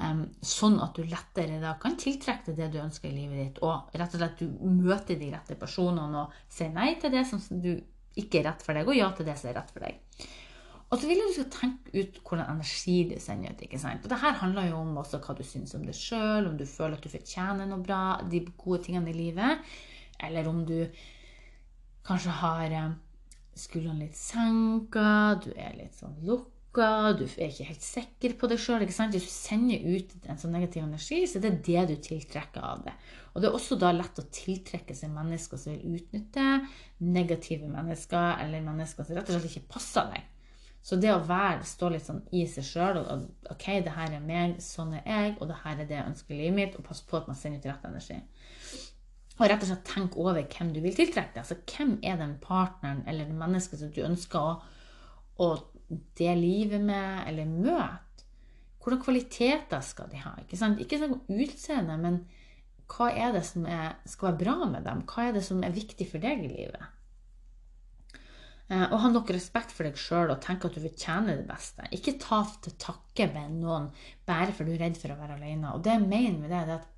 Um, 0.03 0.25
sånn 0.43 0.81
at 0.83 0.97
du 0.99 1.07
lettere 1.07 1.61
da 1.63 1.77
kan 1.81 1.95
tiltrekke 2.01 2.51
deg 2.51 2.59
det 2.59 2.69
du 2.75 2.81
ønsker 2.83 3.09
i 3.09 3.15
livet 3.15 3.39
ditt, 3.39 3.63
og 3.63 3.93
rett 3.95 4.17
og 4.17 4.21
slett 4.23 4.41
du 4.41 4.65
møter 4.67 5.21
de 5.21 5.31
rette 5.31 5.57
personene 5.61 6.25
og 6.25 6.33
sier 6.51 6.73
nei 6.75 6.97
til 7.01 7.13
det 7.15 7.23
som 7.29 7.43
du 7.63 7.77
ikke 8.19 8.41
er 8.41 8.49
rett 8.51 8.65
for 8.67 8.77
deg, 8.77 8.89
og 8.89 8.99
ja 8.99 9.13
til 9.17 9.29
det 9.29 9.37
som 9.39 9.53
er 9.53 9.61
rett 9.61 9.71
for 9.73 9.87
deg. 9.87 10.27
Og 10.93 10.99
så 11.01 11.09
vil 11.09 11.23
jeg 11.23 11.31
du 11.31 11.37
skal 11.39 11.53
tenke 11.55 11.95
ut 11.95 12.19
hvordan 12.21 12.51
energi 12.53 12.99
du 13.09 13.15
sender 13.23 13.55
ut. 13.55 13.63
ikke 13.65 13.81
sant? 13.81 14.03
Og 14.05 14.13
det 14.13 14.19
her 14.21 14.35
handler 14.43 14.67
jo 14.69 14.83
om 14.83 14.99
også 15.01 15.23
hva 15.25 15.39
du 15.39 15.47
syns 15.47 15.73
om 15.79 15.87
deg 15.87 15.97
sjøl, 15.97 16.51
om 16.51 16.59
du 16.59 16.67
føler 16.69 16.99
at 16.99 17.07
du 17.07 17.13
fortjener 17.15 17.71
noe 17.71 17.81
bra, 17.87 18.03
de 18.29 18.43
gode 18.61 18.83
tingene 18.85 19.15
i 19.15 19.17
livet, 19.17 19.73
eller 20.21 20.51
om 20.51 20.61
du 20.69 20.83
kanskje 22.07 22.35
har 22.41 22.75
eh, 22.79 22.91
skuldrene 23.59 24.07
litt 24.07 24.19
senka, 24.19 25.39
du 25.45 25.53
er 25.55 25.77
litt 25.77 25.97
sånn 25.99 26.17
lukka, 26.27 27.13
du 27.19 27.25
er 27.27 27.51
ikke 27.51 27.69
helt 27.69 27.85
sikker 27.85 28.37
på 28.41 28.51
deg 28.51 28.63
sjøl. 28.63 28.85
Hvis 28.89 29.01
du 29.13 29.21
sender 29.29 29.85
ut 29.85 30.15
en 30.27 30.41
sånn 30.41 30.55
negativ 30.57 30.85
energi, 30.87 31.23
så 31.29 31.43
det 31.43 31.51
er 31.51 31.59
det 31.59 31.87
det 31.87 31.87
du 31.91 32.09
tiltrekker 32.09 32.65
av 32.65 32.85
det. 32.87 32.97
Og 33.33 33.43
det 33.43 33.49
er 33.49 33.57
også 33.57 33.79
da 33.81 33.93
lett 33.95 34.21
å 34.21 34.29
tiltrekke 34.33 34.97
seg 34.97 35.13
mennesker 35.13 35.61
som 35.61 35.75
vil 35.75 35.99
utnytte 36.01 36.47
negative 37.05 37.71
mennesker, 37.71 38.37
eller 38.45 38.65
mennesker 38.65 39.09
som 39.09 39.19
rett 39.19 39.31
og 39.31 39.39
slett 39.39 39.51
ikke 39.53 39.75
passer 39.77 40.13
deg. 40.13 40.29
Så 40.83 40.97
det 40.99 41.13
å 41.15 41.21
være, 41.23 41.63
stå 41.63 41.93
litt 41.95 42.07
sånn 42.09 42.25
i 42.35 42.43
seg 42.51 42.67
sjøl 42.67 42.97
og 43.05 43.53
OK, 43.53 43.69
det 43.87 43.93
her 43.95 44.17
er 44.17 44.25
meg, 44.25 44.57
sånn 44.65 44.97
er 44.99 45.05
jeg, 45.07 45.37
og 45.39 45.47
det 45.53 45.61
her 45.63 45.77
er 45.77 45.87
det 45.87 45.95
jeg 45.95 46.11
ønsker 46.11 46.35
i 46.35 46.39
livet 46.41 46.57
mitt, 46.57 46.79
og 46.79 46.89
passe 46.89 47.07
på 47.07 47.21
at 47.21 47.29
man 47.31 47.39
sender 47.39 47.63
ut 47.63 47.69
rett 47.71 47.87
energi. 47.87 48.19
Og 49.39 49.49
rett 49.49 49.65
og 49.65 49.71
slett 49.71 49.89
tenk 49.89 50.17
over 50.21 50.43
hvem 50.45 50.73
du 50.75 50.81
vil 50.85 50.95
tiltrekke 50.97 51.35
deg. 51.35 51.43
Altså 51.43 51.57
hvem 51.65 51.97
er 52.05 52.19
den 52.21 52.37
partneren 52.43 53.03
eller 53.09 53.29
det 53.29 53.39
mennesket 53.39 53.81
som 53.81 53.93
du 53.95 54.03
ønsker 54.05 54.39
å, 54.39 54.55
å 55.41 55.49
dele 56.19 56.41
livet 56.41 56.85
med 56.85 57.25
eller 57.31 57.49
møte? 57.49 58.27
Hvilke 58.83 59.05
kvaliteter 59.05 59.83
skal 59.87 60.11
de 60.11 60.21
ha? 60.25 60.35
Ikke 60.43 60.59
sant? 60.59 60.81
Ikke 60.83 60.99
sånn 60.99 61.21
utseende, 61.31 61.97
men 62.03 62.25
hva 62.93 63.13
er 63.15 63.31
det 63.37 63.45
som 63.47 63.65
er, 63.69 63.95
skal 64.11 64.33
være 64.33 64.41
bra 64.43 64.57
med 64.67 64.85
dem? 64.89 65.05
Hva 65.09 65.29
er 65.29 65.37
det 65.37 65.45
som 65.47 65.63
er 65.65 65.75
viktig 65.75 66.09
for 66.11 66.23
deg 66.23 66.43
i 66.43 66.51
livet? 66.51 66.91
Eh, 68.73 68.85
og 68.89 68.99
ha 69.05 69.11
nok 69.13 69.31
respekt 69.35 69.73
for 69.75 69.87
deg 69.87 69.99
sjøl 70.01 70.33
og 70.33 70.41
tenke 70.45 70.69
at 70.69 70.77
du 70.77 70.83
vil 70.85 70.95
tjene 70.97 71.37
det 71.39 71.47
beste. 71.49 71.87
Ikke 71.95 72.19
ta 72.21 72.43
til 72.65 72.75
takke 72.81 73.29
med 73.35 73.59
noen 73.61 73.91
bare 74.29 74.55
fordi 74.55 74.75
du 74.75 74.79
er 74.79 74.85
redd 74.87 75.01
for 75.01 75.15
å 75.15 75.19
være 75.21 75.39
alene. 75.39 75.75
Og 75.77 75.85
det 75.85 75.97
jeg 75.97 76.07
mener 76.07 76.39
med 76.41 76.53
det, 76.53 76.61
er 76.63 76.75
at 76.81 76.91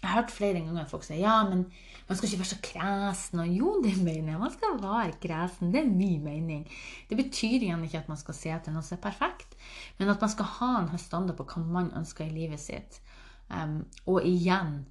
jeg 0.00 0.08
har 0.08 0.22
hørt 0.22 0.32
flere 0.32 0.60
ganger 0.64 0.80
at 0.82 0.90
folk 0.90 1.04
sier 1.04 1.20
ja, 1.20 1.36
men 1.44 1.66
man 2.08 2.16
skal 2.16 2.26
ikke 2.28 2.40
være 2.40 2.50
så 2.50 2.60
kresen. 2.64 3.42
Og 3.42 3.50
jo, 3.52 3.72
det 3.84 3.92
mener 4.00 4.32
jeg. 4.32 4.40
Man 4.40 4.54
skal 4.54 4.78
være 4.82 5.18
kresen. 5.22 5.74
Det 5.74 5.82
er 5.82 5.90
min 5.90 6.24
mening. 6.24 6.62
Det 7.10 7.18
betyr 7.18 7.60
igjen 7.60 7.84
ikke 7.84 8.00
at 8.00 8.08
man 8.08 8.20
skal 8.20 8.34
se 8.34 8.52
etter 8.54 8.72
noe 8.72 8.82
som 8.86 8.96
er 8.96 9.04
perfekt, 9.04 9.58
men 9.98 10.08
at 10.08 10.24
man 10.24 10.32
skal 10.32 10.48
ha 10.56 10.70
en 10.78 10.98
standard 10.98 11.36
på 11.36 11.46
hva 11.52 11.64
man 11.66 11.92
ønsker 12.00 12.24
i 12.24 12.32
livet 12.32 12.62
sitt. 12.62 13.02
Um, 13.50 13.82
og 14.06 14.24
igjen 14.24 14.86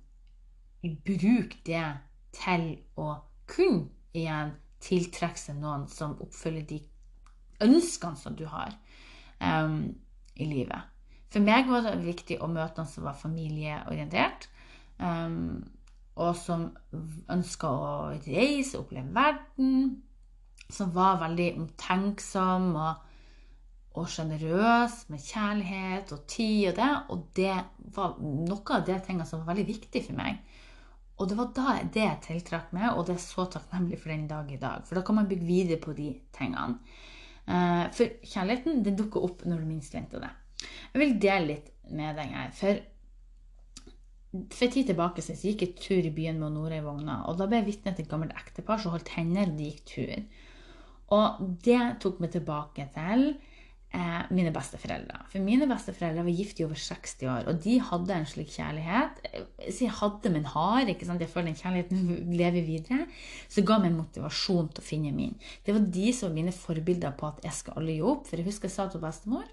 bruk 1.06 1.58
det 1.66 1.86
til 2.36 2.70
å 3.00 3.10
kun 3.50 3.88
igjen 4.14 4.54
tiltrekke 4.84 5.42
seg 5.42 5.58
noen 5.60 5.88
som 5.92 6.16
oppfyller 6.22 6.64
de 6.70 6.80
ønskene 7.66 8.20
som 8.20 8.38
du 8.38 8.46
har 8.48 8.76
um, 9.42 9.90
i 10.38 10.48
livet. 10.48 10.86
For 11.30 11.44
meg 11.44 11.68
var 11.70 11.84
det 11.86 11.98
viktig 12.06 12.40
å 12.42 12.50
møte 12.50 12.80
noen 12.80 12.90
som 12.94 13.06
var 13.06 13.18
familieorientert, 13.20 14.48
um, 15.00 15.60
og 16.20 16.34
som 16.36 16.70
ønska 17.32 17.70
å 17.70 17.92
reise, 18.26 18.78
og 18.78 18.86
oppleve 18.86 19.16
verden, 19.16 20.02
som 20.70 20.92
var 20.94 21.22
veldig 21.24 21.54
omtenksom 21.64 22.74
og 22.76 23.06
og 23.98 24.08
sjenerøs 24.12 25.06
med 25.10 25.22
kjærlighet 25.24 26.12
og 26.16 26.26
tid 26.30 26.70
og 26.70 26.76
det. 26.78 26.90
Og 27.10 27.24
det 27.38 27.56
var 27.96 28.18
noe 28.22 28.76
av 28.76 28.86
de 28.88 28.98
tingene 29.06 29.28
som 29.28 29.42
var 29.42 29.54
veldig 29.54 29.68
viktig 29.70 30.04
for 30.06 30.20
meg. 30.20 30.40
Og 31.20 31.28
det 31.28 31.36
var 31.36 31.50
da 31.56 31.74
det 31.84 32.06
jeg 32.06 32.22
tiltrakk 32.28 32.70
meg, 32.76 32.94
og 32.94 33.08
det 33.08 33.18
er 33.18 33.24
så 33.24 33.44
takknemlig 33.52 34.00
for 34.00 34.14
den 34.14 34.28
dag 34.30 34.52
i 34.54 34.60
dag. 34.62 34.86
For 34.88 34.96
da 34.96 35.04
kan 35.06 35.20
man 35.20 35.28
bygge 35.28 35.48
videre 35.48 35.82
på 35.84 35.96
de 35.98 36.14
tingene. 36.36 36.78
Eh, 37.50 37.90
for 37.96 38.22
kjærligheten 38.24 38.86
den 38.86 39.00
dukker 39.00 39.26
opp 39.28 39.44
når 39.44 39.60
du 39.60 39.68
minst 39.68 39.96
venter 39.96 40.24
det. 40.24 40.32
Jeg 40.94 41.02
vil 41.02 41.18
dele 41.20 41.50
litt 41.50 41.74
med 41.92 42.16
deg 42.20 42.32
her. 42.38 42.54
For 42.56 42.80
for 44.30 44.66
en 44.66 44.74
tid 44.74 44.90
tilbake 44.92 45.24
så 45.26 45.34
gikk 45.34 45.64
jeg 45.66 45.76
tur 45.82 46.06
i 46.06 46.14
byen 46.14 46.38
med 46.42 46.54
Nora 46.54 46.78
i 46.78 46.86
vogna. 46.86 47.24
Og 47.30 47.40
da 47.40 47.48
ble 47.50 47.62
jeg 47.62 47.70
vitne 47.72 47.96
til 47.96 48.06
et 48.06 48.12
gammelt 48.12 48.36
ektepar 48.38 48.82
som 48.82 48.94
holdt 48.94 49.14
hender 49.16 49.50
og 49.50 49.58
de 49.58 49.70
gikk 49.72 49.86
tur. 49.90 50.12
Og 51.18 51.40
det 51.66 51.80
tok 52.04 52.20
meg 52.22 52.36
tilbake 52.36 52.86
til 52.94 53.32
eh, 53.96 54.22
mine 54.36 54.52
besteforeldre. 54.56 55.24
For 55.32 55.44
mine 55.44 55.68
besteforeldre 55.70 56.26
var 56.28 56.38
gift 56.38 56.62
i 56.62 56.66
over 56.68 56.80
60 56.80 57.26
år, 57.26 57.50
og 57.50 57.60
de 57.64 57.76
hadde 57.90 58.16
en 58.16 58.30
slik 58.30 58.54
kjærlighet. 58.54 59.20
Så 59.68 59.86
jeg 59.86 59.98
hadde, 60.00 60.34
men 60.36 60.48
har. 60.54 60.86
ikke 60.88 61.08
sant? 61.10 61.22
Jeg 61.22 61.32
føler 61.34 61.52
den 61.52 61.60
kjærligheten 61.60 62.16
lever 62.42 62.66
videre. 62.68 63.06
Så 63.50 63.66
ga 63.68 63.80
meg 63.82 63.98
motivasjon 63.98 64.72
til 64.74 64.84
å 64.84 64.90
finne 64.90 65.14
min. 65.16 65.36
Det 65.66 65.76
var 65.76 65.86
de 66.00 66.14
som 66.14 66.30
var 66.30 66.40
mine 66.40 66.56
forbilder 66.56 67.18
på 67.20 67.30
at 67.32 67.44
jeg 67.48 67.60
skal 67.62 67.82
alle 67.82 67.98
gi 67.98 68.08
opp. 68.14 68.26
For 68.30 68.42
jeg 68.42 68.50
husker 68.50 68.70
jeg 68.70 68.78
sa 68.78 68.90
til 68.90 69.04
bestemor 69.04 69.46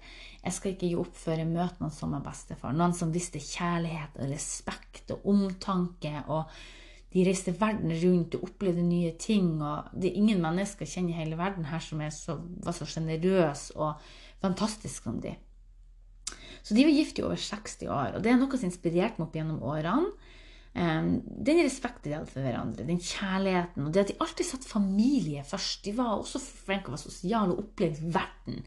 jeg 0.47 0.55
skal 0.55 0.73
ikke 0.73 0.87
gi 0.87 0.95
opp 0.95 1.15
før 1.17 1.41
jeg 1.41 1.49
møter 1.49 1.81
noen 1.81 1.93
som 1.93 2.13
er 2.15 2.23
bestefar. 2.23 2.75
Noen 2.77 2.93
som 2.95 3.11
visste 3.11 3.41
kjærlighet 3.43 4.19
og 4.21 4.29
respekt 4.31 5.15
og 5.15 5.25
omtanke. 5.33 6.13
og 6.27 6.45
de 7.13 7.23
reiste 7.23 7.53
verden 7.55 7.93
rundt 8.01 8.35
og 8.35 8.43
opplevde 8.49 8.83
nye 8.83 9.13
ting. 9.19 9.61
og 9.63 9.89
Det 9.93 10.11
er 10.11 10.19
ingen 10.19 10.41
mennesker 10.41 10.85
jeg 10.85 10.93
kjenner 10.93 11.15
i 11.15 11.19
hele 11.21 11.37
verden 11.37 11.65
her 11.65 11.79
som 11.79 12.01
så, 12.11 12.37
var 12.63 12.75
så 12.75 12.85
sjenerøse 12.85 13.75
og 13.75 13.95
fantastisk 14.43 15.07
som 15.07 15.21
de. 15.23 15.35
Så 16.63 16.75
de 16.75 16.83
var 16.83 16.91
gift 16.91 17.19
i 17.19 17.23
over 17.23 17.39
60 17.39 17.87
år, 17.87 18.17
og 18.17 18.23
det 18.23 18.33
er 18.33 18.39
noe 18.39 18.59
som 18.59 18.67
inspirerte 18.67 19.21
meg 19.21 19.29
opp 19.29 19.37
gjennom 19.37 19.63
årene. 19.63 20.11
Den 20.77 21.61
respekten 21.63 22.11
de 22.11 22.17
hadde 22.17 22.29
for 22.29 22.45
hverandre, 22.45 22.85
den 22.85 22.99
kjærligheten, 23.01 23.87
og 23.87 23.93
det 23.95 24.03
at 24.03 24.11
de 24.11 24.17
alltid 24.21 24.45
satte 24.45 24.69
familie 24.69 25.45
først. 25.47 25.79
De 25.87 25.93
var 25.97 26.19
også 26.19 26.41
flinke 26.43 26.91
å 26.91 26.93
være 26.93 27.01
sosiale 27.01 27.55
og 27.55 27.63
opplevde 27.63 28.11
verden. 28.13 28.59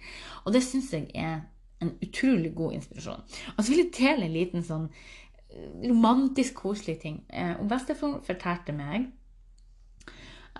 Og 0.43 0.57
det 0.57 0.65
syns 0.67 0.91
jeg 0.97 1.07
er 1.15 1.45
en 1.81 1.93
utrolig 2.03 2.51
god 2.57 2.81
inspirasjon. 2.81 3.23
Og 3.55 3.63
så 3.63 3.69
vil 3.71 3.85
jeg 3.85 3.95
dele 4.01 4.27
en 4.27 4.35
liten 4.35 4.67
sånn 4.67 4.89
eh, 4.91 5.87
romantisk, 5.87 6.59
koselig 6.65 6.99
ting. 7.05 7.23
Og 7.61 7.69
Bestefar 7.71 8.19
fortalte 8.27 8.75
meg 8.77 9.11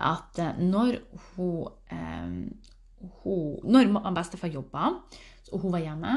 at 0.01 0.39
eh, 0.41 0.61
når 0.61 1.01
hun 1.33 2.53
hun, 3.23 3.59
når 3.65 3.91
bestefar 4.15 4.51
jobba, 4.53 4.93
og 5.51 5.63
hun 5.65 5.73
var 5.73 5.83
hjemme 5.83 6.15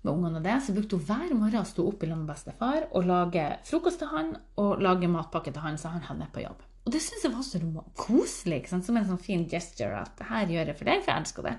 med 0.00 0.12
ungene 0.12 0.40
og 0.40 0.46
det, 0.46 0.56
så 0.64 0.74
brukte 0.74 0.96
hun 0.96 1.06
hver 1.08 1.34
morgen 1.36 1.60
å 1.60 1.68
stå 1.68 1.84
opp 1.90 2.02
i 2.02 2.08
lag 2.08 2.20
med 2.22 2.30
bestefar 2.30 2.86
og 2.88 3.06
lage 3.08 3.44
frokost 3.68 4.00
til 4.00 4.10
han 4.14 4.32
og 4.60 4.80
lage 4.80 5.10
matpakke 5.12 5.52
til 5.52 5.64
han 5.64 5.76
så 5.80 5.92
han 5.92 6.06
hadde 6.08 6.28
på 6.32 6.44
jobb. 6.44 6.64
Og 6.88 6.94
det 6.94 7.02
syns 7.04 7.26
jeg 7.26 7.34
var 7.34 7.44
så 7.44 7.60
koselig, 8.00 8.62
som 8.70 8.96
en 8.96 9.08
sånn 9.10 9.20
fin 9.20 9.44
gesture. 9.48 10.00
At 10.00 10.16
det 10.16 10.30
her 10.30 10.48
gjør 10.48 10.70
jeg 10.70 10.78
for 10.78 10.88
deg, 10.88 11.02
for 11.04 11.12
jeg 11.12 11.22
elsker 11.22 11.48
det. 11.50 11.56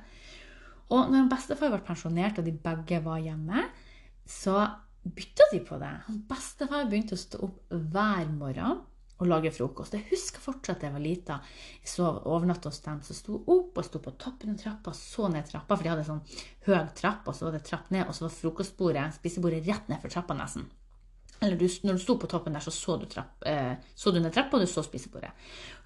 Og 0.91 1.11
når 1.13 1.29
bestefar 1.31 1.71
ble 1.71 1.83
pensjonert 1.85 2.41
og 2.41 2.47
de 2.47 2.55
begge 2.65 2.99
var 3.05 3.21
hjemme, 3.21 3.67
så 4.27 4.57
bytta 5.05 5.47
de 5.53 5.61
på 5.67 5.77
det. 5.81 5.93
Bestefar 6.29 6.89
begynte 6.89 7.15
å 7.15 7.21
stå 7.21 7.43
opp 7.45 7.61
hver 7.69 8.33
morgen 8.33 8.81
og 9.21 9.29
lage 9.29 9.53
frokost. 9.53 9.95
Jeg 9.95 10.09
husker 10.09 10.41
fortsatt 10.41 10.81
da 10.81 10.89
jeg 10.89 10.95
var 10.95 11.03
lita. 11.03 11.39
Jeg 11.81 11.93
sov 11.93 12.21
overnatta 12.25 12.71
hos 12.71 12.81
dem 12.83 12.99
som 13.05 13.17
sto 13.17 13.39
opp 13.39 13.77
og 13.77 13.87
sto 13.87 14.01
på 14.01 14.15
toppen 14.21 14.55
av 14.55 14.59
trappa, 14.61 14.93
så 14.97 15.29
ned 15.31 15.47
trappa, 15.49 15.77
for 15.77 15.85
de 15.85 15.93
hadde 15.93 16.07
sånn 16.07 16.23
høy 16.67 16.77
trapp, 16.97 17.27
og 17.29 17.37
så 17.37 17.47
var 17.47 17.57
det 17.57 17.65
trapp 17.69 17.91
ned, 17.93 18.07
og 18.07 18.17
så 18.17 18.25
var 18.25 18.37
frokostbordet, 18.37 19.09
spisebordet, 19.19 19.65
rett 19.69 19.91
ned 19.91 20.01
for 20.01 20.13
trappa 20.13 20.37
nesten. 20.37 20.69
Eller 21.41 21.57
du, 21.57 21.65
når 21.81 21.97
du 21.97 22.01
sto 22.03 22.15
på 22.21 22.29
toppen 22.29 22.53
der, 22.53 22.61
så 22.61 22.73
så 22.73 22.95
du, 23.01 23.07
trapp, 23.09 23.39
eh, 23.49 23.73
så 23.97 24.13
du 24.13 24.19
ned 24.21 24.33
trappa, 24.33 24.57
og 24.57 24.65
du 24.65 24.69
så 24.69 24.83
spisebordet. 24.85 25.31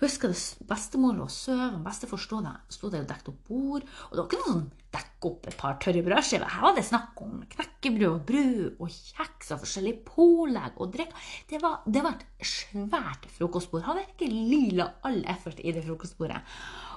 Husker 0.01 0.31
det 0.31 0.39
bestemor 0.67 1.15
lå 1.15 1.27
og 1.29 1.31
sov, 1.31 1.77
og 1.77 1.85
bestefar 1.85 2.19
sto 2.19 2.41
der 2.43 3.05
og 3.05 3.07
dekket 3.11 3.31
opp 3.31 3.47
bord. 3.47 3.85
Og 4.09 4.17
det 4.17 4.19
var 4.19 4.27
ikke 4.27 4.41
noe 4.41 4.51
sånn 4.51 4.65
dekke 4.95 5.29
opp 5.29 5.49
et 5.49 5.57
par 5.59 5.77
tørre 5.83 6.03
brødskiver. 6.05 6.47
Her 6.55 6.65
var 6.65 6.75
det 6.77 6.85
snakk 6.87 7.21
om 7.25 7.43
knekkebrød 7.51 8.07
og 8.09 8.23
brød 8.29 8.81
og 8.81 8.93
kjeks 8.95 9.51
og 9.53 9.61
forskjellig 9.65 9.93
pålegg 10.07 10.81
og 10.81 10.93
drikk. 10.95 11.13
Det 11.51 11.61
var, 11.63 11.83
det 11.85 12.03
var 12.05 12.15
et 12.17 12.49
svært 12.49 13.27
frokostbord. 13.35 13.85
Han 13.89 14.01
virkelig 14.01 14.63
la 14.79 14.89
all 15.07 15.21
effort 15.35 15.59
i 15.59 15.75
det 15.75 15.83
frokostbordet. 15.85 16.41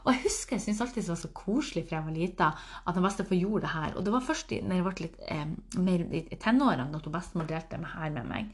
Og 0.05 0.13
jeg 0.15 0.23
husker 0.25 0.57
jeg 0.57 0.65
syntes 0.65 0.83
alltid 0.85 1.03
det 1.03 1.13
var 1.13 1.21
så 1.21 1.33
koselig 1.37 1.85
fra 1.89 1.99
jeg 1.99 2.07
var 2.07 2.17
lita 2.17 2.51
at 2.87 2.97
en 2.97 3.07
bestefar 3.09 3.41
gjorde 3.41 3.67
det 3.67 3.75
her. 3.75 3.97
Og 3.97 4.07
det 4.07 4.15
var 4.15 4.25
først 4.25 4.55
når 4.63 4.79
jeg 4.79 4.87
ble 4.87 5.07
litt 5.07 5.23
eh, 5.29 5.49
mer 5.85 6.07
i 6.15 6.41
tenårene 6.41 7.03
at 7.03 7.11
bestemor 7.19 7.49
delte 7.51 7.81
det 7.81 7.95
her 7.97 8.15
med 8.15 8.31
meg. 8.31 8.53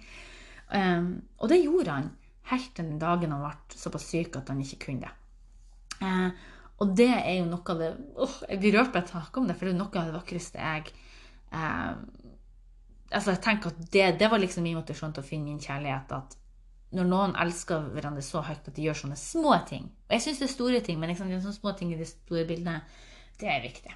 Um, 0.75 1.11
og 1.39 1.51
det 1.53 1.61
gjorde 1.61 1.93
han 1.93 2.09
helt 2.49 2.71
til 2.75 2.89
den 2.89 2.99
dagen 2.99 3.35
han 3.35 3.45
ble 3.45 3.79
såpass 3.79 4.09
syk 4.11 4.39
at 4.41 4.51
han 4.51 4.63
ikke 4.65 4.81
kunne 4.87 5.05
det. 5.05 5.13
Uh, 6.01 6.33
og 6.83 6.95
det 6.99 7.11
er 7.15 7.37
jo 7.39 7.47
noe 7.47 7.71
av 7.71 7.81
det 7.81 7.89
oh, 8.19 8.37
Jeg 8.49 8.59
blir 8.59 8.75
rørt 8.75 8.91
bare 8.93 9.07
jeg 9.07 9.13
snakker 9.15 9.41
om 9.41 9.49
det, 9.49 9.55
for 9.59 9.69
det 9.69 9.75
er 9.75 9.79
noe 9.79 10.01
av 10.01 10.09
det 10.09 10.17
vakreste 10.17 10.59
jeg 10.59 10.89
eh, 11.55 11.93
altså 13.15 13.35
jeg 13.35 13.43
tenker 13.45 13.73
at 13.73 13.83
det, 13.93 14.07
det 14.21 14.31
var 14.31 14.43
liksom 14.43 14.65
min 14.67 14.79
motivasjon 14.79 15.15
til 15.15 15.25
å 15.25 15.27
finne 15.27 15.51
min 15.51 15.63
kjærlighet. 15.63 16.15
At 16.15 16.37
når 16.95 17.11
noen 17.11 17.35
elsker 17.45 17.91
hverandre 17.95 18.23
så 18.25 18.45
høyt 18.47 18.71
at 18.71 18.75
de 18.77 18.87
gjør 18.87 19.01
sånne 19.03 19.19
små 19.19 19.57
ting 19.69 19.89
Og 20.07 20.17
jeg 20.17 20.25
syns 20.27 20.41
det 20.43 20.49
er 20.49 20.55
store 20.55 20.81
ting, 20.87 21.01
men 21.01 21.13
liksom, 21.13 21.31
sånne 21.35 21.59
små 21.59 21.75
ting 21.79 21.93
i 21.95 21.99
de 21.99 22.09
store 22.09 22.47
bildene, 22.49 22.81
det 23.41 23.51
er 23.51 23.63
viktig. 23.65 23.95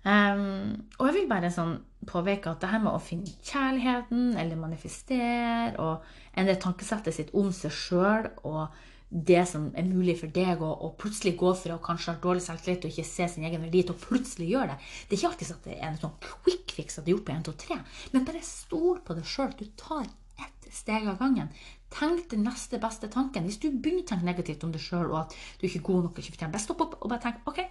Um, 0.00 0.86
og 0.96 1.10
jeg 1.10 1.14
vil 1.18 1.26
bare 1.28 1.50
sånn 1.52 1.74
påpeke 2.08 2.54
at 2.54 2.62
det 2.62 2.70
her 2.70 2.80
med 2.80 2.94
å 2.94 3.02
finne 3.04 3.34
kjærligheten 3.44 4.30
eller 4.40 4.56
manifestere 4.56 5.74
og 5.82 6.06
endre 6.38 6.54
tankesettet 6.62 7.16
sitt 7.16 7.34
om 7.36 7.50
seg 7.52 7.74
sjøl 7.74 8.30
og 8.48 8.78
det 9.10 9.42
som 9.50 9.66
er 9.74 9.86
mulig 9.88 10.14
for 10.20 10.30
deg, 10.34 10.62
og, 10.62 10.84
og 10.86 10.94
plutselig 11.00 11.34
gå 11.40 11.50
fra 11.58 11.76
å 11.76 11.82
kanskje 11.82 12.14
ha 12.14 12.22
dårlig 12.22 12.44
selvtillit 12.44 12.86
og 12.86 12.92
ikke 12.92 13.08
se 13.08 13.26
sin 13.32 13.46
egen 13.48 13.64
verdi 13.64 13.82
til 13.82 13.96
å 13.96 14.02
plutselig 14.04 14.46
gjøre 14.52 14.72
det. 14.72 14.78
Det 15.08 15.16
er 15.16 15.18
ikke 15.18 15.30
alltid 15.32 15.52
at 15.56 15.66
det 15.66 15.76
er 15.76 15.88
en 15.88 16.00
sånn 16.04 16.16
quick 16.22 16.74
fix 16.76 16.98
at 16.98 17.04
du 17.04 17.10
har 17.10 17.16
gjort 17.16 17.26
på 17.26 17.34
1, 17.34 17.44
2, 17.50 17.56
3, 17.64 17.80
men 18.14 18.28
bare 18.28 18.44
stol 18.46 19.02
på 19.02 19.18
deg 19.18 19.26
sjøl. 19.26 19.52
Du 19.58 19.66
tar 19.80 20.06
ett 20.40 20.70
steg 20.72 21.10
av 21.10 21.18
gangen. 21.18 21.50
Tenk 21.90 22.30
den 22.30 22.46
neste 22.46 22.78
beste 22.78 23.10
tanken. 23.10 23.48
Hvis 23.48 23.58
du 23.58 23.68
begynner 23.72 24.06
å 24.06 24.10
tenke 24.12 24.28
negativt 24.28 24.62
om 24.66 24.70
deg 24.74 24.84
sjøl 24.84 25.10
og 25.10 25.24
at 25.24 25.36
du 25.58 25.66
ikke 25.66 25.82
er 25.82 25.88
god 25.90 26.06
nok, 26.06 26.22
ikke 26.22 26.36
fortjener 26.36 26.54
best, 26.54 26.70
stopp 26.70 26.86
opp 26.86 26.98
og 27.00 27.10
bare 27.10 27.24
tenk 27.26 27.50
OK. 27.50 27.64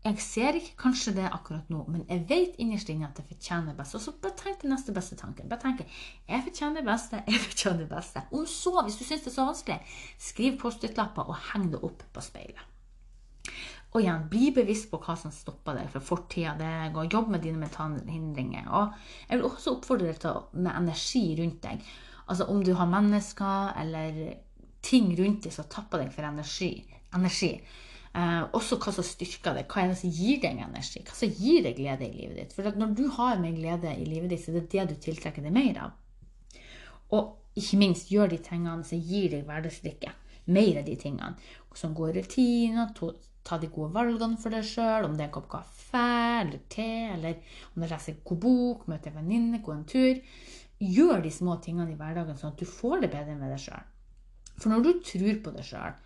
Jeg 0.00 0.22
ser 0.24 0.56
ikke 0.56 0.78
kanskje 0.80 1.12
det 1.18 1.26
akkurat 1.28 1.66
nå, 1.68 1.82
men 1.92 2.06
jeg 2.08 2.22
vet 2.28 2.54
innerst 2.62 2.88
inne 2.88 3.10
at 3.10 3.18
jeg 3.20 3.26
fortjener 3.34 3.76
best. 3.76 3.98
Og 3.98 4.00
så 4.00 4.14
bare 4.22 4.38
tenk 4.38 4.62
den 4.62 4.72
neste 4.72 4.94
beste 4.96 5.16
tanken. 5.20 5.48
Bare 5.50 5.60
tenk 5.60 5.82
jeg 5.84 6.44
fortjener 6.46 6.80
det 6.80 6.86
beste, 6.88 7.20
jeg 7.28 7.42
fortjener 7.42 7.82
det 7.82 7.88
beste. 7.90 8.22
Om 8.32 8.46
så, 8.48 8.72
hvis 8.86 8.96
du 8.96 9.04
syns 9.04 9.26
det 9.26 9.32
er 9.32 9.34
så 9.34 9.46
vanskelig, 9.50 9.96
skriv 10.30 10.56
Post-It-lapper 10.62 11.28
og 11.28 11.36
heng 11.50 11.68
det 11.74 11.82
opp 11.84 12.06
på 12.14 12.24
speilet. 12.24 12.64
Og 13.90 13.98
igjen, 14.00 14.24
bli 14.30 14.52
bevisst 14.54 14.88
på 14.88 15.00
hva 15.02 15.16
som 15.18 15.34
stopper 15.34 15.76
deg 15.76 15.90
fra 15.92 16.00
fortida 16.04 16.54
deg, 16.56 16.96
og 16.96 17.12
jobb 17.12 17.32
med 17.34 17.44
dine 17.44 17.60
mentale 17.60 18.00
hindringer. 18.06 18.70
Og 18.70 18.94
jeg 19.26 19.36
vil 19.36 19.48
også 19.50 19.74
oppfordre 19.74 20.08
deg 20.08 20.22
til 20.22 20.32
å, 20.32 20.44
med 20.56 20.70
energi 20.78 21.24
rundt 21.42 21.60
deg. 21.66 21.84
Altså 22.30 22.48
om 22.48 22.64
du 22.64 22.72
har 22.78 22.88
mennesker 22.88 23.76
eller 23.82 24.24
ting 24.86 25.12
rundt 25.18 25.44
deg 25.44 25.52
som 25.52 25.68
tapper 25.68 26.06
deg 26.06 26.14
for 26.14 26.24
energi. 26.24 26.72
energi 27.12 27.52
Eh, 28.10 28.44
også 28.58 28.80
hva 28.82 28.90
som 28.90 29.06
styrker 29.06 29.54
deg, 29.54 29.68
hva 29.70 29.84
er 29.84 29.92
det 29.92 29.98
som 30.00 30.10
gir 30.10 30.40
deg 30.42 30.58
energi, 30.58 31.02
hva 31.06 31.14
som 31.14 31.30
gir 31.30 31.62
deg 31.62 31.76
glede 31.78 32.08
i 32.08 32.16
livet 32.16 32.40
ditt. 32.40 32.54
For 32.56 32.66
når 32.74 32.94
du 32.98 33.04
har 33.14 33.38
mer 33.38 33.54
glede 33.54 33.92
i 33.94 34.06
livet 34.08 34.32
ditt, 34.32 34.42
så 34.42 34.50
er 34.50 34.64
det 34.64 34.70
det 34.72 34.86
du 34.90 35.04
tiltrekker 35.04 35.46
deg 35.46 35.54
mer 35.54 35.78
av. 35.86 35.94
Og 37.14 37.60
ikke 37.60 37.78
minst 37.78 38.10
gjør 38.10 38.32
de 38.32 38.40
tingene 38.42 38.86
som 38.86 38.98
gir 38.98 39.30
deg 39.30 39.46
hverdagslykke. 39.46 40.10
Mer 40.50 40.80
av 40.80 40.88
de 40.88 40.96
tingene. 40.98 41.36
Som 41.78 41.94
går 41.94 42.16
rutiner, 42.18 42.90
ta 43.46 43.58
de 43.62 43.70
gode 43.70 43.94
valgene 43.94 44.38
for 44.42 44.54
deg 44.54 44.66
sjøl, 44.66 45.06
om 45.06 45.14
det 45.14 45.28
er 45.28 45.30
en 45.30 45.36
kopp 45.38 45.48
kaffe 45.54 46.06
eller 46.40 46.58
te, 46.72 46.90
eller 47.14 47.38
om 47.70 47.78
det 47.78 47.86
er 47.88 47.94
lese 47.94 48.14
en 48.14 48.22
god 48.26 48.42
bok, 48.42 48.84
møte 48.90 49.10
en 49.12 49.20
venninne, 49.20 49.62
gå 49.62 49.74
en 49.74 49.86
tur. 49.86 50.18
Gjør 50.82 51.22
de 51.22 51.30
små 51.34 51.60
tingene 51.62 51.94
i 51.94 51.98
hverdagen 51.98 52.38
sånn 52.40 52.56
at 52.56 52.62
du 52.62 52.66
får 52.66 53.04
det 53.04 53.14
bedre 53.14 53.38
med 53.38 53.54
deg 53.54 53.62
sjøl. 53.68 53.90
For 54.56 54.72
når 54.72 54.82
du 54.84 54.92
tror 55.06 55.42
på 55.44 55.54
deg 55.54 55.66
sjøl, 55.70 55.98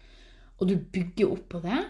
og 0.58 0.68
du 0.70 0.76
bygger 0.78 1.32
opp 1.34 1.49
på 1.54 1.62
det, 1.64 1.80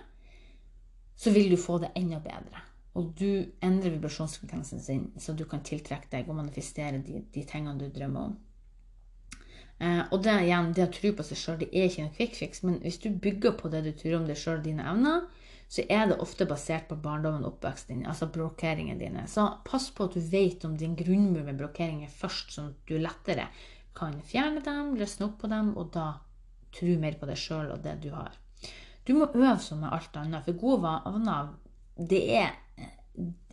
så 1.17 1.31
vil 1.35 1.51
du 1.53 1.59
få 1.61 1.79
det 1.83 1.93
enda 1.99 2.21
bedre. 2.23 2.63
Og 2.95 3.11
du 3.19 3.45
endrer 3.65 3.91
vibrasjonsfrekvensen 3.91 4.81
sin, 4.81 5.07
så 5.19 5.35
du 5.35 5.45
kan 5.51 5.65
tiltrekke 5.67 6.11
deg 6.11 6.29
og 6.31 6.39
manifestere 6.39 7.01
de, 7.03 7.25
de 7.35 7.47
tingene 7.47 7.79
du 7.81 7.89
drømmer 7.91 8.29
om. 8.31 8.37
Eh, 9.83 10.03
og 10.15 10.21
det 10.23 10.35
igjen, 10.45 10.71
det 10.77 10.87
å 10.87 10.93
tro 10.95 11.11
på 11.19 11.27
seg 11.27 11.41
sjøl, 11.41 11.57
det 11.65 11.71
er 11.73 11.89
ikke 11.89 12.05
en 12.05 12.13
quick 12.15 12.37
fix, 12.39 12.63
men 12.67 12.79
hvis 12.85 13.01
du 13.03 13.09
bygger 13.11 13.57
på 13.59 13.71
det 13.73 13.83
du 13.87 13.91
tror 13.99 14.21
om 14.21 14.29
deg 14.29 14.39
sjøl 14.39 14.63
dine 14.63 14.87
evner, 14.87 15.27
så 15.75 15.83
er 15.91 16.07
det 16.07 16.21
ofte 16.23 16.47
basert 16.47 16.87
på 16.87 16.99
barndommen 17.03 17.43
og 17.43 17.57
oppveksten 17.57 17.97
din, 17.97 18.07
altså 18.07 18.29
blokkeringene 18.31 19.01
dine. 19.01 19.25
Så 19.31 19.49
pass 19.67 19.89
på 19.91 20.07
at 20.07 20.15
du 20.15 20.23
vet 20.31 20.63
om 20.69 20.77
din 20.79 20.95
grunnmur 20.99 21.43
med 21.49 21.59
blokkeringer 21.59 22.13
først, 22.13 22.55
sånn 22.55 22.71
at 22.71 22.87
du 22.87 23.01
lettere 23.01 23.49
kan 23.99 24.15
fjerne 24.29 24.63
dem, 24.63 24.95
løsne 25.01 25.29
opp 25.31 25.41
på 25.43 25.51
dem, 25.51 25.73
og 25.81 25.91
da 25.97 26.13
tro 26.75 26.95
mer 27.01 27.19
på 27.19 27.27
deg 27.31 27.41
sjøl 27.41 27.73
og 27.75 27.83
det 27.83 27.97
du 28.05 28.13
har. 28.15 28.39
Du 29.05 29.15
må 29.17 29.29
øve 29.29 29.59
som 29.61 29.83
med 29.85 29.93
alt 29.93 30.17
annet, 30.17 30.45
for 30.47 30.59
gode 30.59 30.83
vaner 30.85 31.53
det 31.95 32.23
er 32.35 32.55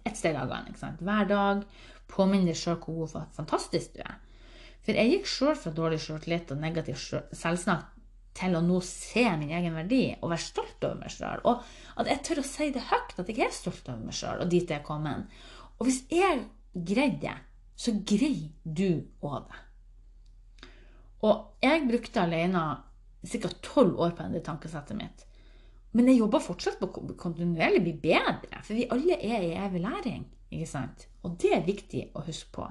ett 0.04 0.18
steg 0.18 0.36
av 0.36 0.50
gangen. 0.50 0.98
Hver 1.00 1.28
dag 1.30 1.64
påminn 2.12 2.48
deg 2.48 2.58
sjøl 2.58 2.80
hvor 2.82 3.02
god 3.04 3.16
og 3.22 3.34
fantastisk 3.36 3.96
du 3.96 4.04
er. 4.04 4.20
For 4.82 4.98
jeg 4.98 5.12
gikk 5.12 5.28
sjøl 5.30 5.58
fra 5.60 5.74
dårlig 5.78 6.00
sjøltillit 6.02 6.54
og 6.54 6.62
negativ 6.62 6.98
selvsnakk 6.98 7.90
til 8.38 8.56
å 8.56 8.64
nå 8.64 8.80
se 8.86 9.26
min 9.38 9.52
egen 9.54 9.76
verdi 9.76 10.06
og 10.22 10.32
være 10.32 10.46
stolt 10.46 10.86
over 10.88 11.02
meg 11.04 11.14
sjøl. 11.14 11.44
Og 11.46 11.62
at 12.00 12.10
jeg 12.10 12.24
tør 12.28 12.42
å 12.42 12.48
si 12.48 12.70
det 12.74 12.88
høyt, 12.88 13.18
at 13.20 13.30
jeg 13.30 13.46
er 13.46 13.54
stolt 13.56 13.92
over 13.92 14.08
meg 14.08 14.18
sjøl 14.18 14.42
og 14.42 14.52
dit 14.52 14.72
jeg 14.72 14.80
er 14.80 14.88
kommet. 14.88 15.42
Og 15.78 15.88
hvis 15.88 16.02
jeg 16.10 16.46
greide 16.74 17.20
det, 17.28 17.36
så 17.82 17.94
greier 18.08 18.50
du 18.64 19.04
òg 19.26 19.44
det. 19.50 19.62
Og 21.28 21.62
jeg 21.62 21.86
brukte 21.90 22.24
alene 22.24 22.64
ca. 23.22 23.50
tolv 23.62 24.00
år 24.00 24.16
på 24.18 24.28
det 24.34 24.44
tankesettet 24.46 24.98
mitt. 24.98 25.26
Men 25.92 26.08
jeg 26.08 26.22
jobber 26.22 26.44
fortsatt 26.44 26.80
på 26.80 26.88
å 26.88 27.16
kontinuerlig 27.20 27.82
bli 27.84 27.96
bedre, 28.00 28.62
for 28.64 28.78
vi 28.78 28.88
alle 28.88 29.18
er 29.20 29.44
i 29.44 29.56
evig 29.60 29.82
læring. 29.84 30.24
ikke 30.52 30.70
sant? 30.70 31.08
Og 31.24 31.36
det 31.40 31.52
er 31.56 31.68
viktig 31.68 32.06
å 32.16 32.24
huske 32.26 32.52
på. 32.56 32.68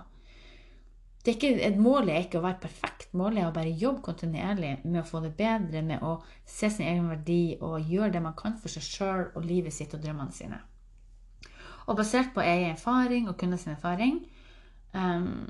Det 1.20 1.34
er 1.34 1.36
ikke, 1.36 1.64
et 1.66 1.76
mål 1.76 2.08
er 2.08 2.22
ikke 2.24 2.38
å 2.40 2.44
være 2.46 2.62
perfekt, 2.62 3.10
målet 3.12 3.42
er 3.42 3.50
å 3.50 3.52
bare 3.52 3.76
jobbe 3.76 4.00
kontinuerlig 4.06 4.78
med 4.86 5.02
å 5.02 5.04
få 5.08 5.20
det 5.20 5.34
bedre, 5.36 5.82
med 5.84 6.00
å 6.00 6.14
se 6.48 6.70
sin 6.72 6.86
egen 6.88 7.10
verdi 7.12 7.58
og 7.60 7.90
gjøre 7.92 8.14
det 8.14 8.22
man 8.24 8.36
kan 8.38 8.56
for 8.56 8.72
seg 8.72 8.86
sjøl 8.86 9.26
og 9.34 9.44
livet 9.44 9.76
sitt 9.76 9.92
og 9.92 10.00
drømmene 10.00 10.32
sine. 10.32 10.62
Og 11.90 11.98
basert 11.98 12.32
på 12.32 12.40
egen 12.40 12.72
erfaring 12.72 13.28
og 13.28 13.36
kundens 13.36 13.68
erfaring, 13.68 14.22
um, 14.96 15.44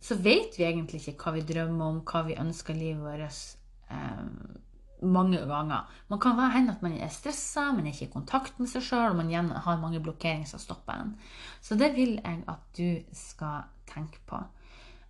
så 0.00 0.16
vet 0.16 0.56
vi 0.56 0.64
egentlig 0.64 1.02
ikke 1.02 1.26
hva 1.26 1.36
vi 1.36 1.44
drømmer 1.52 1.92
om, 1.92 2.00
hva 2.08 2.24
vi 2.24 2.40
ønsker 2.40 2.78
livet 2.78 3.04
vårt. 3.04 3.59
Um, 3.90 4.60
mange 5.02 5.38
ganger. 5.38 5.88
Man 6.08 6.20
kan 6.20 6.38
hende 6.52 6.72
at 6.72 6.82
man 6.82 6.92
er 6.92 7.08
stressa, 7.08 7.72
man 7.72 7.86
er 7.86 7.92
ikke 7.92 8.08
i 8.08 8.12
kontakt 8.12 8.58
med 8.60 8.68
seg 8.68 8.84
sjøl, 8.84 9.14
og 9.14 9.16
man 9.16 9.50
har 9.50 9.80
mange 9.80 10.00
blokkeringer 10.00 10.46
som 10.46 10.60
stopper 10.60 10.92
en. 10.92 11.14
Så 11.60 11.74
det 11.80 11.94
vil 11.96 12.18
jeg 12.18 12.42
at 12.48 12.66
du 12.76 13.00
skal 13.16 13.70
tenke 13.88 14.20
på. 14.26 14.42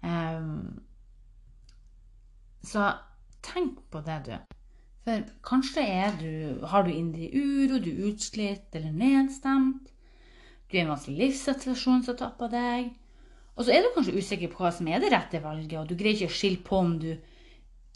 Um, 0.03 0.81
så 2.63 2.93
tenk 3.43 3.81
på 3.91 4.03
det, 4.07 4.21
du. 4.27 4.57
For 5.05 5.25
kanskje 5.45 5.85
du, 6.21 6.67
har 6.67 6.85
du 6.85 6.91
indre 6.93 7.31
uro, 7.33 7.81
du 7.81 7.91
er 7.91 8.11
utslitt 8.13 8.75
eller 8.77 8.93
nedstemt. 8.93 9.91
Du 10.71 10.77
er 10.77 10.83
i 10.83 10.85
en 10.85 10.93
vanskelig 10.93 11.19
livssituasjon 11.25 12.05
som 12.07 12.17
tapper 12.17 12.53
deg. 12.53 12.93
Og 13.57 13.65
så 13.65 13.75
er 13.75 13.83
du 13.83 13.91
kanskje 13.95 14.17
usikker 14.17 14.53
på 14.53 14.63
hva 14.63 14.71
som 14.73 14.89
er 14.89 15.01
det 15.03 15.11
rette 15.13 15.41
valget, 15.43 15.75
og 15.81 15.89
du 15.89 15.97
greier 15.99 16.17
ikke 16.17 16.31
å 16.31 16.37
skille 16.37 16.63
på 16.65 16.79
om 16.79 16.95
du 17.01 17.11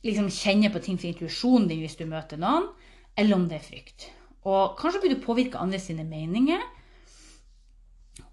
liksom 0.04 0.30
kjenner 0.32 0.72
på 0.72 0.82
ting 0.84 0.98
for 1.00 1.10
intuisjonen 1.10 1.68
din 1.70 1.82
hvis 1.82 1.96
du 1.98 2.04
møter 2.08 2.40
noen, 2.40 2.68
eller 3.16 3.38
om 3.38 3.46
det 3.48 3.58
er 3.58 3.68
frykt. 3.68 4.08
Og 4.44 4.76
kanskje 4.78 5.04
blir 5.04 5.14
du 5.14 5.24
påvirka 5.24 5.58
av 5.58 5.66
andre 5.66 5.80
sine 5.80 6.04
meninger. 6.04 6.60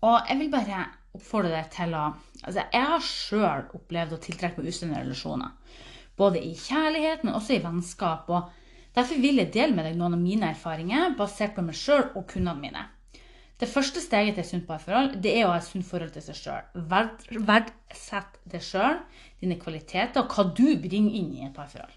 Og 0.03 0.27
jeg 0.27 0.39
vil 0.39 0.51
bare 0.51 0.87
oppfordre 1.15 1.53
deg 1.53 1.71
til 1.73 1.95
å 1.97 2.09
Altså, 2.41 2.63
jeg 2.73 2.87
har 2.89 3.03
sjøl 3.05 3.67
opplevd 3.77 4.15
å 4.15 4.17
tiltrekke 4.23 4.57
meg 4.57 4.73
usunne 4.73 4.97
relasjoner. 4.97 5.51
Både 6.17 6.39
i 6.41 6.55
kjærlighet, 6.57 7.21
men 7.21 7.35
også 7.37 7.53
i 7.53 7.59
vennskap. 7.61 8.31
Og 8.33 8.47
derfor 8.97 9.21
vil 9.21 9.37
jeg 9.37 9.51
dele 9.53 9.77
med 9.77 9.85
deg 9.85 9.99
noen 9.99 10.15
av 10.17 10.23
mine 10.23 10.49
erfaringer 10.49 11.13
basert 11.19 11.53
på 11.53 11.61
meg 11.67 11.77
sjøl 11.77 12.07
og 12.15 12.25
kundene 12.31 12.57
mine. 12.63 12.87
Det 13.61 13.69
første 13.69 14.01
steget 14.01 14.33
til 14.33 14.41
et 14.41 14.49
sunt 14.49 14.63
parforhold 14.65 15.19
det 15.21 15.35
er 15.37 15.45
å 15.45 15.51
ha 15.53 15.59
et 15.61 15.65
sunt 15.67 15.85
forhold 15.85 16.09
til 16.15 16.23
seg 16.25 16.37
sjøl. 16.39 16.63
Verdsett 16.89 18.39
deg 18.49 18.63
sjøl, 18.65 18.95
dine 19.37 19.57
kvaliteter 19.61 20.23
og 20.23 20.33
hva 20.33 20.47
du 20.57 20.65
bringer 20.81 21.17
inn 21.19 21.27
i 21.35 21.43
et 21.45 21.53
parforhold. 21.53 21.93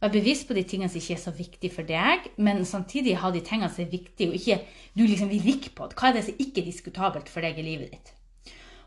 Vær 0.00 0.12
bevisst 0.12 0.44
på 0.48 0.56
de 0.56 0.66
tingene 0.68 0.92
som 0.92 1.00
ikke 1.00 1.16
er 1.16 1.22
så 1.22 1.32
viktige 1.36 1.72
for 1.72 1.88
deg, 1.88 2.28
men 2.36 2.60
samtidig 2.68 3.16
ha 3.22 3.32
de 3.32 3.40
tingene 3.44 3.72
som 3.72 3.86
er 3.86 3.92
viktige, 3.94 4.28
og 4.28 4.36
ikke 4.36 4.60
du 4.96 5.06
liksom 5.06 5.32
vil 5.32 5.44
rikke 5.44 5.72
på. 5.76 5.88
Hva 5.96 6.10
er 6.10 6.18
det 6.18 6.26
som 6.28 6.44
ikke 6.44 6.60
er 6.60 6.68
diskutabelt 6.68 7.32
for 7.32 7.48
deg 7.48 7.56
i 7.56 7.64
livet 7.64 7.96
ditt? 7.96 8.12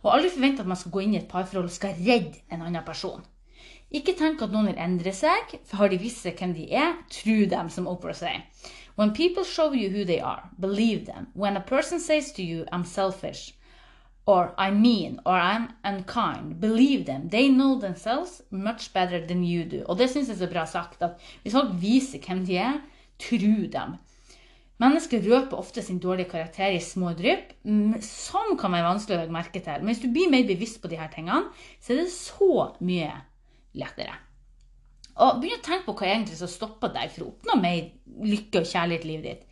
Og 0.04 0.14
aldri 0.14 0.30
forvent 0.36 0.62
at 0.62 0.70
man 0.70 0.78
skal 0.78 0.94
gå 0.94 1.04
inn 1.08 1.18
i 1.18 1.22
et 1.24 1.30
parforhold 1.34 1.70
og 1.70 1.74
skal 1.74 1.98
redde 1.98 2.46
en 2.54 2.62
annen 2.62 2.86
person. 2.86 3.26
Ikke 3.94 4.14
tenk 4.18 4.42
at 4.42 4.54
noen 4.54 4.72
vil 4.72 4.82
endre 4.82 5.14
seg, 5.14 5.58
for 5.70 5.82
har 5.82 5.90
de 5.90 6.02
visst 6.02 6.26
hvem 6.26 6.54
de 6.58 6.70
er, 6.74 6.96
tru 7.14 7.46
dem, 7.50 7.74
som 7.74 7.90
Oprah 7.90 8.18
sier. 8.18 8.46
When 8.96 9.14
people 9.14 9.44
show 9.44 9.74
you 9.74 9.90
who 9.90 10.06
they 10.06 10.20
are, 10.20 10.50
believe 10.60 11.06
them. 11.06 11.28
When 11.34 11.58
a 11.58 11.62
person 11.62 12.00
says 12.00 12.32
to 12.34 12.44
you, 12.44 12.66
I'm 12.72 12.86
selfish, 12.86 13.54
or 14.26 14.54
I'm 14.58 14.82
mean, 14.82 15.20
or 15.26 15.34
I'm 15.34 15.70
unkind, 15.84 16.60
believe 16.60 17.06
them. 17.06 17.30
They 17.30 17.50
know 17.50 17.80
themselves 17.80 18.42
much 18.52 18.94
better 18.94 19.26
than 19.26 19.44
you 19.44 19.66
do. 19.66 19.84
Og 19.86 19.98
det 19.98 20.10
syns 20.12 20.30
jeg 20.30 20.36
er 20.36 20.46
så 20.46 20.52
bra 20.52 20.66
sagt, 20.66 21.02
at 21.02 21.20
hvis 21.42 21.54
folk 21.58 21.74
viser 21.82 22.22
hvem 22.22 22.46
de 22.46 22.58
er, 22.58 22.82
tro 23.20 23.56
dem. 23.74 23.98
Mennesker 24.84 25.22
røper 25.26 25.58
ofte 25.58 25.82
sin 25.82 26.00
dårlige 26.00 26.30
karakter 26.30 26.74
i 26.76 26.82
små 26.82 27.14
drypp, 27.18 27.54
som 28.04 28.58
kan 28.60 28.74
være 28.74 28.90
vanskelig 28.90 29.18
å 29.18 29.22
legge 29.22 29.36
merke 29.36 29.64
til. 29.64 29.82
Men 29.82 29.94
hvis 29.94 30.04
du 30.04 30.10
blir 30.12 30.32
mer 30.32 30.46
bevisst 30.48 30.82
på 30.82 30.92
her 30.94 31.12
tingene, 31.14 31.50
så 31.82 31.94
er 31.94 32.04
det 32.04 32.12
så 32.14 32.70
mye 32.84 33.12
lettere. 33.80 34.18
Og 35.22 35.42
begynn 35.42 35.60
å 35.60 35.66
tenke 35.66 35.86
på 35.86 35.96
hva 36.00 36.10
egentlig 36.10 36.40
som 36.40 36.50
stopper 36.50 36.94
deg 36.94 37.12
for 37.14 37.26
å 37.26 37.32
oppnå 37.34 37.58
mer 37.62 37.92
lykke 38.26 38.64
og 38.64 38.70
kjærlighet 38.70 39.06
i 39.06 39.10
livet 39.12 39.28
ditt. 39.28 39.50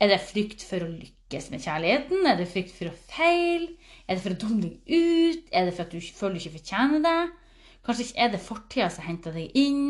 Er 0.00 0.10
det 0.10 0.22
frykt 0.24 0.64
for 0.64 0.82
å 0.82 0.90
lykkes 0.90 1.50
med 1.52 1.62
kjærligheten? 1.62 2.24
Er 2.26 2.38
det 2.40 2.48
frykt 2.50 2.72
for 2.74 2.90
å 2.90 2.96
feile? 3.12 3.74
Er 4.08 4.16
det 4.16 4.24
for 4.24 4.34
å 4.34 4.40
dumme 4.40 4.62
deg 4.64 4.78
ut? 4.88 5.50
Er 5.52 5.68
det 5.68 5.74
for 5.76 5.84
at 5.84 5.92
du 5.92 6.00
føler 6.00 6.38
du 6.38 6.42
ikke 6.42 6.56
fortjener 6.56 7.04
det? 7.04 7.18
Kanskje 7.84 8.06
ikke 8.06 8.24
er 8.24 8.32
det 8.32 8.40
fortida 8.42 8.88
som 8.90 9.06
henta 9.06 9.34
deg 9.34 9.52
inn? 9.60 9.84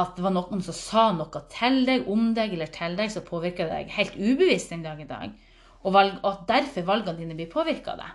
At 0.00 0.16
det 0.16 0.24
var 0.24 0.34
noen 0.34 0.64
som 0.64 0.76
sa 0.76 1.04
noe 1.12 1.44
til 1.52 1.82
deg, 1.86 2.08
om 2.08 2.32
deg 2.34 2.56
eller 2.56 2.70
til 2.72 2.96
deg, 2.98 3.12
som 3.12 3.26
påvirka 3.26 3.66
deg 3.68 3.92
helt 3.92 4.16
ubevisst 4.16 4.72
den 4.72 4.86
dag 4.86 5.00
i 5.02 5.08
dag? 5.08 5.36
Og, 5.82 5.94
og 5.94 6.26
at 6.32 6.42
derfor 6.48 6.88
valgene 6.88 7.20
dine 7.20 7.36
blir 7.36 7.50
påvirka 7.52 7.94
av 7.94 8.02
det. 8.02 8.10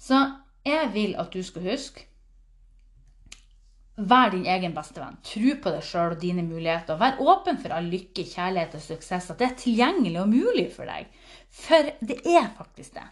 Så 0.00 0.20
jeg 0.64 0.90
vil 0.94 1.14
at 1.20 1.32
du 1.34 1.42
skal 1.44 1.68
huske 1.68 2.08
Vær 3.94 4.32
din 4.32 4.46
egen 4.50 4.72
bestevenn. 4.74 5.20
Tro 5.22 5.54
på 5.62 5.70
deg 5.70 5.84
sjøl 5.86 6.16
og 6.16 6.22
dine 6.22 6.42
muligheter. 6.42 6.98
Vær 6.98 7.20
åpen 7.22 7.60
for 7.62 7.74
all 7.76 7.86
lykke, 7.92 8.24
kjærlighet 8.26 8.74
og 8.74 8.82
suksess. 8.82 9.30
At 9.30 9.38
det 9.38 9.46
er 9.46 9.60
tilgjengelig 9.60 10.20
og 10.22 10.32
mulig 10.32 10.66
for 10.74 10.90
deg. 10.90 11.06
For 11.54 11.92
det 12.02 12.18
er 12.26 12.50
faktisk 12.58 12.98
det. 12.98 13.06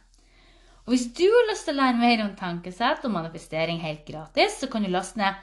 Og 0.83 0.97
Hvis 0.97 1.07
du 1.14 1.23
har 1.31 1.51
lyst 1.53 1.68
til 1.68 1.77
å 1.77 1.83
lære 1.85 2.01
mer 2.01 2.25
om 2.25 2.35
tankesett 2.35 3.07
og 3.07 3.14
manifestering 3.14 3.79
helt 3.85 4.03
gratis, 4.09 4.59
så 4.59 4.66
kan 4.66 4.83
du 4.83 4.90
laste 4.90 5.23
ned 5.23 5.38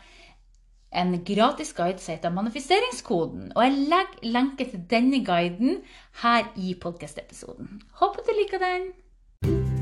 en 0.92 1.16
gratis 1.24 1.72
guide 1.78 2.02
som 2.04 2.18
heter 2.18 2.36
Manifesteringskoden. 2.36 3.52
Og 3.56 3.64
jeg 3.64 3.90
legger 3.94 4.32
lenke 4.36 4.68
til 4.68 4.84
denne 4.92 5.24
guiden 5.24 5.80
her 6.24 6.52
i 6.58 6.76
podkast-episoden. 6.82 7.80
Håper 8.02 8.28
du 8.28 8.36
liker 8.42 8.66
den! 8.66 9.79